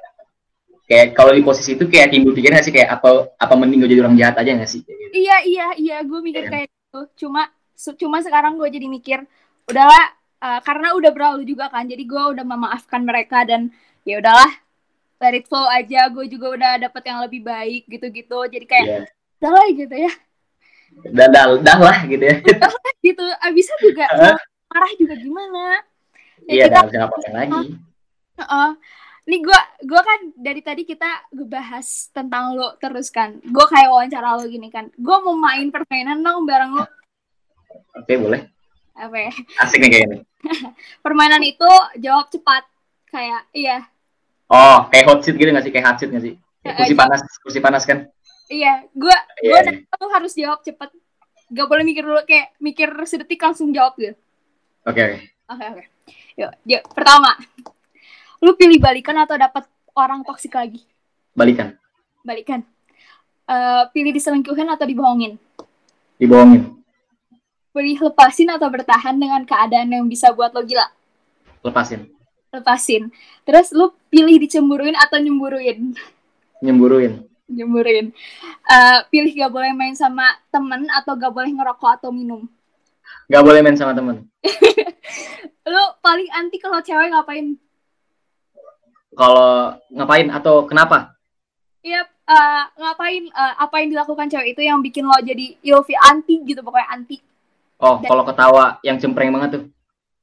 kayak 0.84 1.14
kalau 1.14 1.32
di 1.32 1.40
posisi 1.40 1.74
itu 1.74 1.84
kayak 1.86 2.10
timbul 2.10 2.32
pikiran 2.32 2.60
sih 2.60 2.74
kayak 2.74 3.00
apa 3.00 3.32
apa 3.34 3.54
mending 3.54 3.80
gue 3.80 3.90
jadi 3.90 4.02
orang 4.04 4.16
jahat 4.18 4.36
aja 4.38 4.50
nggak 4.52 4.70
sih? 4.70 4.80
Kayak 4.82 4.98
gitu. 4.98 5.12
iya 5.14 5.36
iya 5.42 5.66
iya 5.78 5.96
gue 6.02 6.20
mikir 6.20 6.42
Iya. 6.44 6.50
kayak 6.50 6.68
gitu. 6.68 7.00
Cuma 7.26 7.42
su- 7.72 7.96
cuma 7.96 8.18
sekarang 8.20 8.58
gue 8.58 8.68
jadi 8.68 8.86
mikir 8.86 9.18
udahlah 9.66 10.04
uh, 10.38 10.60
karena 10.60 10.92
udah 10.92 11.10
berlalu 11.14 11.42
juga 11.46 11.70
kan 11.70 11.86
jadi 11.86 12.02
gue 12.02 12.22
udah 12.36 12.44
memaafkan 12.44 13.02
mereka 13.02 13.46
dan 13.46 13.70
ya 14.02 14.18
udahlah 14.18 14.50
let 15.22 15.34
it 15.34 15.46
flow 15.46 15.64
aja. 15.70 16.10
Gue 16.10 16.26
juga 16.26 16.46
udah 16.52 16.72
dapet 16.82 17.02
yang 17.06 17.18
lebih 17.22 17.40
baik 17.40 17.86
gitu-gitu. 17.86 18.38
Jadi 18.50 18.66
kayak 18.66 18.86
Iya. 18.86 19.00
udahlah 19.38 19.66
gitu 19.70 19.96
ya. 19.96 20.12
Dah 21.08 21.28
dah 21.30 21.44
dah 21.56 21.78
lah 21.80 21.98
gitu 22.04 22.20
ya. 22.20 22.36
Gitu. 23.00 23.24
Abisnya 23.40 23.76
juga 23.80 24.04
marah 24.68 24.92
juga 24.94 25.14
gimana? 25.16 25.80
Ya 26.46 26.52
iya 26.52 26.64
kita 26.68 27.06
ngapain 27.06 27.32
lagi. 27.32 27.62
Heeh. 28.38 28.70
Nih 29.22 29.38
gue 29.38 29.54
gua 29.86 30.02
kan 30.02 30.34
dari 30.34 30.58
tadi 30.60 30.82
kita 30.82 31.06
ngebahas 31.30 31.86
tentang 32.10 32.58
lo 32.58 32.74
terus 32.76 33.06
kan. 33.08 33.38
Gue 33.40 33.62
kayak 33.64 33.88
wawancara 33.88 34.34
lo 34.34 34.44
gini 34.46 34.66
kan. 34.66 34.90
Gue 34.98 35.16
mau 35.22 35.34
main 35.34 35.70
permainan 35.70 36.18
dong 36.20 36.42
bareng 36.42 36.72
lo. 36.74 36.86
oke 37.96 38.12
boleh 38.18 38.44
Apa 38.92 39.16
ya? 39.16 39.32
asik 39.62 39.80
nih 39.80 39.90
kayaknya 39.90 40.18
Permainan 41.04 41.40
itu 41.40 41.70
jawab 41.96 42.28
cepat. 42.28 42.66
Kayak 43.06 43.44
iya. 43.52 43.78
oh 44.48 44.88
kayak 44.88 45.04
hot 45.06 45.20
seat 45.20 45.36
gitu 45.36 45.48
nggak 45.48 45.64
sih 45.64 45.72
kayak 45.72 45.86
hot 45.86 45.96
seat 45.96 46.10
nggak 46.10 46.24
sih 46.24 46.34
Eh, 46.62 46.70
kursi 46.78 46.94
eh, 46.94 46.98
panas 46.98 47.20
kursi 47.40 47.58
panas 47.58 47.82
kan 47.84 47.98
Iya. 48.46 48.84
Gue 48.92 49.14
gue 49.40 49.48
Iya, 49.48 49.64
nanya 49.64 49.96
lo 49.96 50.06
harus 50.10 50.32
jawab 50.34 50.60
cepat. 50.60 50.92
Gak 51.48 51.68
boleh 51.68 51.84
mikir 51.84 52.00
dulu 52.02 52.20
kayak 52.24 52.52
mikir 52.58 52.88
sedetik 53.04 53.38
langsung 53.38 53.70
jawab 53.70 53.92
gitu. 53.96 54.12
oke 54.82 54.98
oke 54.98 55.16
Oke 55.48 55.64
oke. 55.68 55.84
Yuk, 56.34 56.52
yuk. 56.64 56.82
Pertama. 56.90 57.36
Lu 58.42 58.58
pilih 58.58 58.82
balikan 58.82 59.14
atau 59.22 59.38
dapat 59.38 59.70
orang 59.94 60.26
toksik 60.26 60.58
lagi? 60.58 60.82
balikan 61.32 61.72
Balikan. 62.26 62.60
Eh, 63.48 63.82
pilih 63.94 64.12
diselingkuhin 64.12 64.68
atau 64.68 64.84
dibohongin? 64.84 65.38
dibohongin 66.20 66.76
Pilih 67.72 67.98
lepasin 68.04 68.52
atau 68.52 68.68
bertahan 68.68 69.16
dengan 69.16 69.46
keadaan 69.48 69.88
yang 69.88 70.04
bisa 70.04 70.28
buat 70.34 70.52
lo 70.52 70.60
gila? 70.66 70.84
lepasin 71.64 72.10
Lepasin. 72.52 73.08
Terus 73.48 73.72
lu 73.72 73.96
pilih 74.12 74.36
dicemburuin 74.36 74.92
atau 74.98 75.16
nyemburuin? 75.16 75.96
nyemburuin 76.60 77.24
Nyemburuin. 77.48 78.12
Eh, 78.68 78.98
pilih 79.08 79.32
gak 79.38 79.52
boleh 79.52 79.72
main 79.72 79.96
sama 79.96 80.24
temen 80.52 80.84
atau 80.92 81.16
gak 81.16 81.32
boleh 81.32 81.48
ngerokok 81.48 81.90
atau 82.02 82.10
minum? 82.12 82.44
nggak 83.28 83.44
boleh 83.44 83.60
main 83.64 83.76
sama 83.76 83.92
temen 83.96 84.28
Lu 85.72 85.84
paling 86.04 86.28
anti 86.32 86.58
kalau 86.58 86.82
cewek 86.82 87.12
ngapain? 87.12 87.56
Kalau 89.12 89.50
ngapain 89.88 90.28
atau 90.28 90.64
kenapa 90.64 91.12
Iya, 91.82 91.98
eh, 92.06 92.62
ngapain? 92.78 93.26
eh, 93.26 93.54
apa 93.58 93.74
yang 93.78 93.90
dilakukan 93.90 94.26
cewek 94.26 94.54
itu 94.54 94.62
yang 94.62 94.78
bikin 94.78 95.02
lo 95.02 95.18
jadi 95.18 95.58
ilfil 95.60 95.98
anti 96.00 96.38
gitu 96.42 96.62
pokoknya 96.62 96.88
anti. 96.88 97.18
oh 97.76 97.98
kalau 98.00 98.22
ketawa 98.22 98.78
yang 98.80 98.96
cempreng 98.96 99.30
banget 99.30 99.50
tuh 99.52 99.64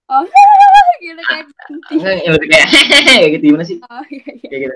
Oh, 0.07 0.23
gitu 1.03 1.19
kayak 1.21 1.45
anti. 1.67 1.95
enggak 1.95 2.47
kayak 2.47 2.67
hehehe 2.67 3.17
gitu 3.35 3.43
gimana 3.45 3.63
sih 3.63 3.77
Oh, 3.83 4.03
iya, 4.07 4.23
iya. 4.25 4.47
kayak 4.47 4.61
gitu 4.63 4.75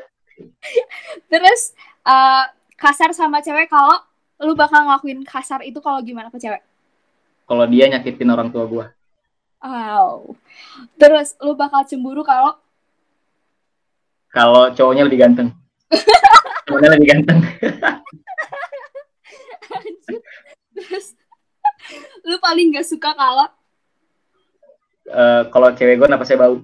Terus 1.32 1.62
eh, 2.04 2.44
kasar 2.76 3.12
sama 3.12 3.40
cewek 3.40 3.66
kalau 3.66 3.98
lu 4.40 4.54
bakal 4.54 4.84
ngelakuin 4.84 5.24
kasar 5.24 5.64
itu 5.64 5.80
kalau 5.80 6.02
gimana 6.02 6.28
ke 6.28 6.38
cewek? 6.38 6.60
kalau 7.44 7.64
dia 7.66 7.88
nyakitin 7.88 8.28
orang 8.28 8.50
tua 8.50 8.66
gua 8.66 8.86
Wow. 9.60 10.36
Terus 10.98 11.40
lu 11.40 11.56
bakal 11.56 11.84
cemburu 11.84 12.20
kalau 12.22 12.60
kalau 14.34 14.74
cowoknya 14.74 15.06
lebih 15.06 15.22
ganteng 15.22 15.50
cowoknya 16.68 16.90
lebih 16.98 17.08
ganteng 17.14 17.40
terus 20.74 21.14
lu 22.26 22.36
paling 22.42 22.74
gak 22.74 22.88
suka 22.88 23.14
kalau 23.14 23.48
Eh, 25.04 25.42
kalau 25.52 25.68
cewek 25.76 26.00
gue 26.00 26.08
napasnya 26.08 26.40
bau. 26.40 26.58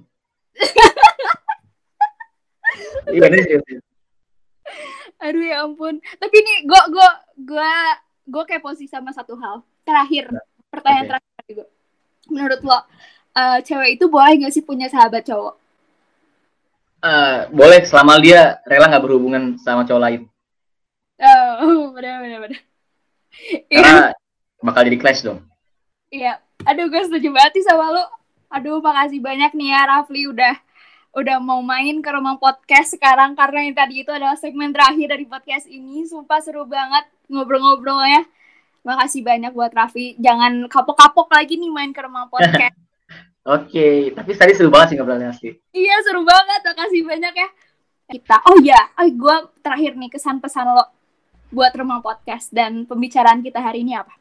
Iya 3.10 3.26
sih. 3.42 3.58
aduh 5.18 5.42
ya 5.42 5.66
ampun. 5.66 5.98
Tapi 5.98 6.34
ini 6.38 6.62
gua 6.62 6.86
gua 6.86 7.08
gua 7.42 7.72
gua 8.24 8.42
kayak 8.46 8.62
posisi 8.62 8.86
sama 8.86 9.10
satu 9.10 9.34
hal. 9.34 9.66
Terakhir, 9.82 10.30
pertanyaan 10.70 11.04
oke. 11.04 11.10
terakhir 11.10 11.42
juga. 11.50 11.64
Menurut 12.30 12.60
lo 12.62 12.78
eh, 13.34 13.58
cewek 13.66 13.98
itu 13.98 14.06
boleh 14.06 14.46
gak 14.46 14.54
sih 14.54 14.62
punya 14.62 14.86
sahabat 14.86 15.26
cowok? 15.26 15.58
Eh, 17.00 17.38
boleh 17.48 17.80
selama 17.88 18.20
dia 18.20 18.60
rela 18.68 18.84
nggak 18.92 19.04
berhubungan 19.04 19.56
sama 19.56 19.88
cowok 19.88 20.02
lain. 20.04 20.20
Oh, 21.64 21.88
benar 21.96 22.20
benar 22.20 22.38
benar. 22.44 22.60
Iya, 23.72 23.80
Karena 23.80 24.06
bakal 24.60 24.82
jadi 24.84 24.98
clash 25.00 25.24
dong. 25.24 25.40
iya. 26.12 26.36
Aduh, 26.68 26.92
gue 26.92 27.00
setuju 27.08 27.32
banget 27.32 27.56
sih 27.56 27.64
sama 27.64 27.88
lo. 27.88 28.04
Aduh, 28.52 28.84
makasih 28.84 29.16
banyak 29.24 29.56
nih 29.56 29.72
ya 29.72 29.80
Rafli 29.88 30.28
udah 30.28 30.52
udah 31.16 31.40
mau 31.40 31.64
main 31.64 32.04
ke 32.04 32.10
rumah 32.12 32.36
podcast 32.36 32.94
sekarang 32.94 33.32
karena 33.32 33.64
yang 33.64 33.74
tadi 33.74 34.04
itu 34.04 34.12
adalah 34.12 34.36
segmen 34.36 34.68
terakhir 34.68 35.08
dari 35.08 35.24
podcast 35.24 35.64
ini. 35.72 36.04
Sumpah 36.04 36.44
seru 36.44 36.68
banget 36.68 37.08
ngobrol-ngobrolnya. 37.32 38.28
Makasih 38.84 39.24
banyak 39.24 39.56
buat 39.56 39.72
Raffi. 39.72 40.20
Jangan 40.20 40.68
kapok-kapok 40.68 41.32
lagi 41.32 41.56
nih 41.56 41.72
main 41.72 41.96
ke 41.96 42.04
rumah 42.04 42.28
podcast. 42.28 42.76
Oke, 43.50 44.14
tapi 44.14 44.30
tadi 44.38 44.52
seru 44.54 44.70
banget 44.70 44.94
sih 44.94 44.96
ngobrolnya 45.00 45.34
asli. 45.34 45.50
iya, 45.74 45.98
seru 46.06 46.22
banget. 46.22 46.60
Makasih 46.62 47.02
banyak 47.02 47.34
ya. 47.34 47.48
Kita. 48.10 48.36
Oh 48.46 48.56
iya, 48.62 48.80
oh, 48.94 49.06
gue 49.06 49.36
terakhir 49.62 49.98
nih 49.98 50.10
kesan 50.10 50.38
pesan 50.38 50.70
lo 50.70 50.86
buat 51.50 51.74
rumah 51.74 51.98
podcast 51.98 52.54
dan 52.54 52.86
pembicaraan 52.86 53.42
kita 53.42 53.58
hari 53.58 53.82
ini 53.82 53.98
apa? 53.98 54.14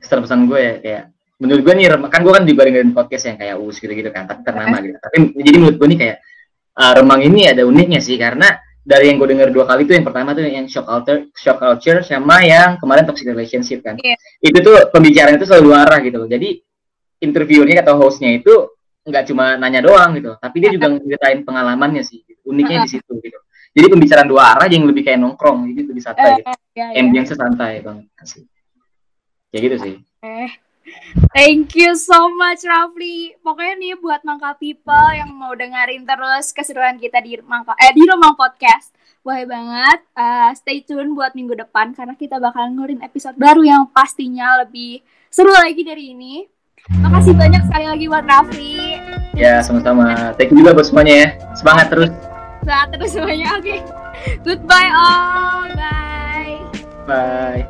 pesan 0.00 0.44
gue 0.48 0.60
ya 0.60 0.74
kayak 0.84 1.04
menurut 1.40 1.62
gue 1.64 1.74
nih 1.74 1.84
kan 2.12 2.20
gue 2.20 2.32
kan 2.32 2.44
juga 2.44 2.62
dengerin 2.68 2.92
podcast 2.92 3.24
yang 3.32 3.36
kayak 3.40 3.56
us 3.58 3.76
gitu 3.80 3.92
gitu 3.92 4.10
kan 4.12 4.28
tapi 4.28 4.40
ternama 4.44 4.76
gitu 4.84 4.98
tapi 5.00 5.16
jadi 5.32 5.56
menurut 5.58 5.76
gue 5.80 5.88
nih 5.88 5.98
kayak 5.98 6.16
uh, 6.76 6.92
remang 7.00 7.20
ini 7.24 7.40
ada 7.48 7.62
uniknya 7.64 8.00
sih 8.04 8.20
karena 8.20 8.52
dari 8.82 9.10
yang 9.10 9.16
gue 9.16 9.28
denger 9.32 9.48
dua 9.54 9.64
kali 9.64 9.88
tuh 9.88 9.94
yang 9.96 10.06
pertama 10.06 10.36
tuh 10.36 10.44
yang 10.44 10.66
shock 10.68 10.86
culture 10.86 11.24
shock 11.34 11.58
culture 11.58 11.98
sama 12.04 12.44
yang 12.44 12.76
kemarin 12.78 13.08
toxic 13.08 13.26
relationship 13.26 13.80
kan 13.80 13.96
yeah. 14.02 14.18
itu 14.44 14.58
tuh 14.60 14.92
pembicaraan 14.92 15.38
itu 15.38 15.46
selalu 15.48 15.70
arah 15.72 15.98
gitu 16.04 16.16
loh 16.20 16.28
jadi 16.28 16.60
interviewnya 17.22 17.86
atau 17.86 17.96
hostnya 18.02 18.34
itu 18.34 18.74
nggak 19.06 19.24
cuma 19.30 19.54
nanya 19.58 19.80
doang 19.82 20.18
gitu 20.18 20.34
tapi 20.42 20.56
dia 20.58 20.70
juga 20.74 20.90
ngeritain 20.92 21.46
pengalamannya 21.46 22.02
sih 22.02 22.26
uniknya 22.42 22.84
di 22.86 22.98
situ 22.98 23.12
gitu 23.22 23.38
jadi 23.72 23.86
pembicaraan 23.88 24.28
dua 24.28 24.58
arah 24.58 24.68
yang 24.68 24.84
lebih 24.84 25.06
kayak 25.06 25.22
nongkrong 25.22 25.70
gitu 25.72 25.94
lebih 25.94 26.04
santai 26.04 26.42
gitu. 26.42 26.50
Eh, 26.50 26.58
ya, 26.76 26.86
ya. 26.92 27.00
ambience 27.00 27.32
santai 27.32 27.80
banget 27.80 28.06
sih 28.26 28.44
kayak 29.54 29.62
gitu 29.70 29.76
sih 29.80 29.94
Eh, 30.22 30.54
thank 31.34 31.74
you 31.74 31.98
so 31.98 32.30
much 32.30 32.62
Rafli. 32.62 33.34
Pokoknya 33.42 33.74
nih 33.74 33.98
buat 33.98 34.22
Mangka 34.22 34.54
People 34.54 35.10
yang 35.10 35.34
mau 35.34 35.50
dengerin 35.50 36.06
terus 36.06 36.54
keseruan 36.54 36.94
kita 37.02 37.18
di 37.18 37.42
Mangka 37.42 37.74
eh 37.74 37.90
di 37.90 38.06
Rumah 38.06 38.38
Podcast. 38.38 38.94
Boleh 39.26 39.42
banget 39.42 39.98
uh, 40.14 40.54
stay 40.54 40.86
tune 40.86 41.18
buat 41.18 41.34
minggu 41.34 41.58
depan 41.58 41.90
karena 41.90 42.14
kita 42.14 42.38
bakal 42.38 42.70
ngurin 42.70 43.02
episode 43.02 43.34
baru 43.34 43.66
yang 43.66 43.82
pastinya 43.90 44.62
lebih 44.62 45.02
seru 45.26 45.50
lagi 45.50 45.82
dari 45.82 46.14
ini. 46.14 46.46
Makasih 46.90 47.34
banyak 47.38 47.62
sekali 47.70 47.86
lagi 47.86 48.04
buat 48.10 48.26
Rafli. 48.26 48.98
ya 49.32 49.64
sama-sama 49.64 50.36
thank 50.36 50.52
you 50.52 50.60
juga 50.60 50.76
buat 50.76 50.84
semuanya 50.84 51.14
ya 51.14 51.28
semangat 51.56 51.88
terus 51.88 52.10
Saat 52.62 52.94
terus 52.94 53.10
semuanya. 53.10 53.58
Oke. 53.58 53.82
Goodbye 54.46 54.90
all. 54.94 55.66
Bye. 55.74 56.62
bye 57.10 57.66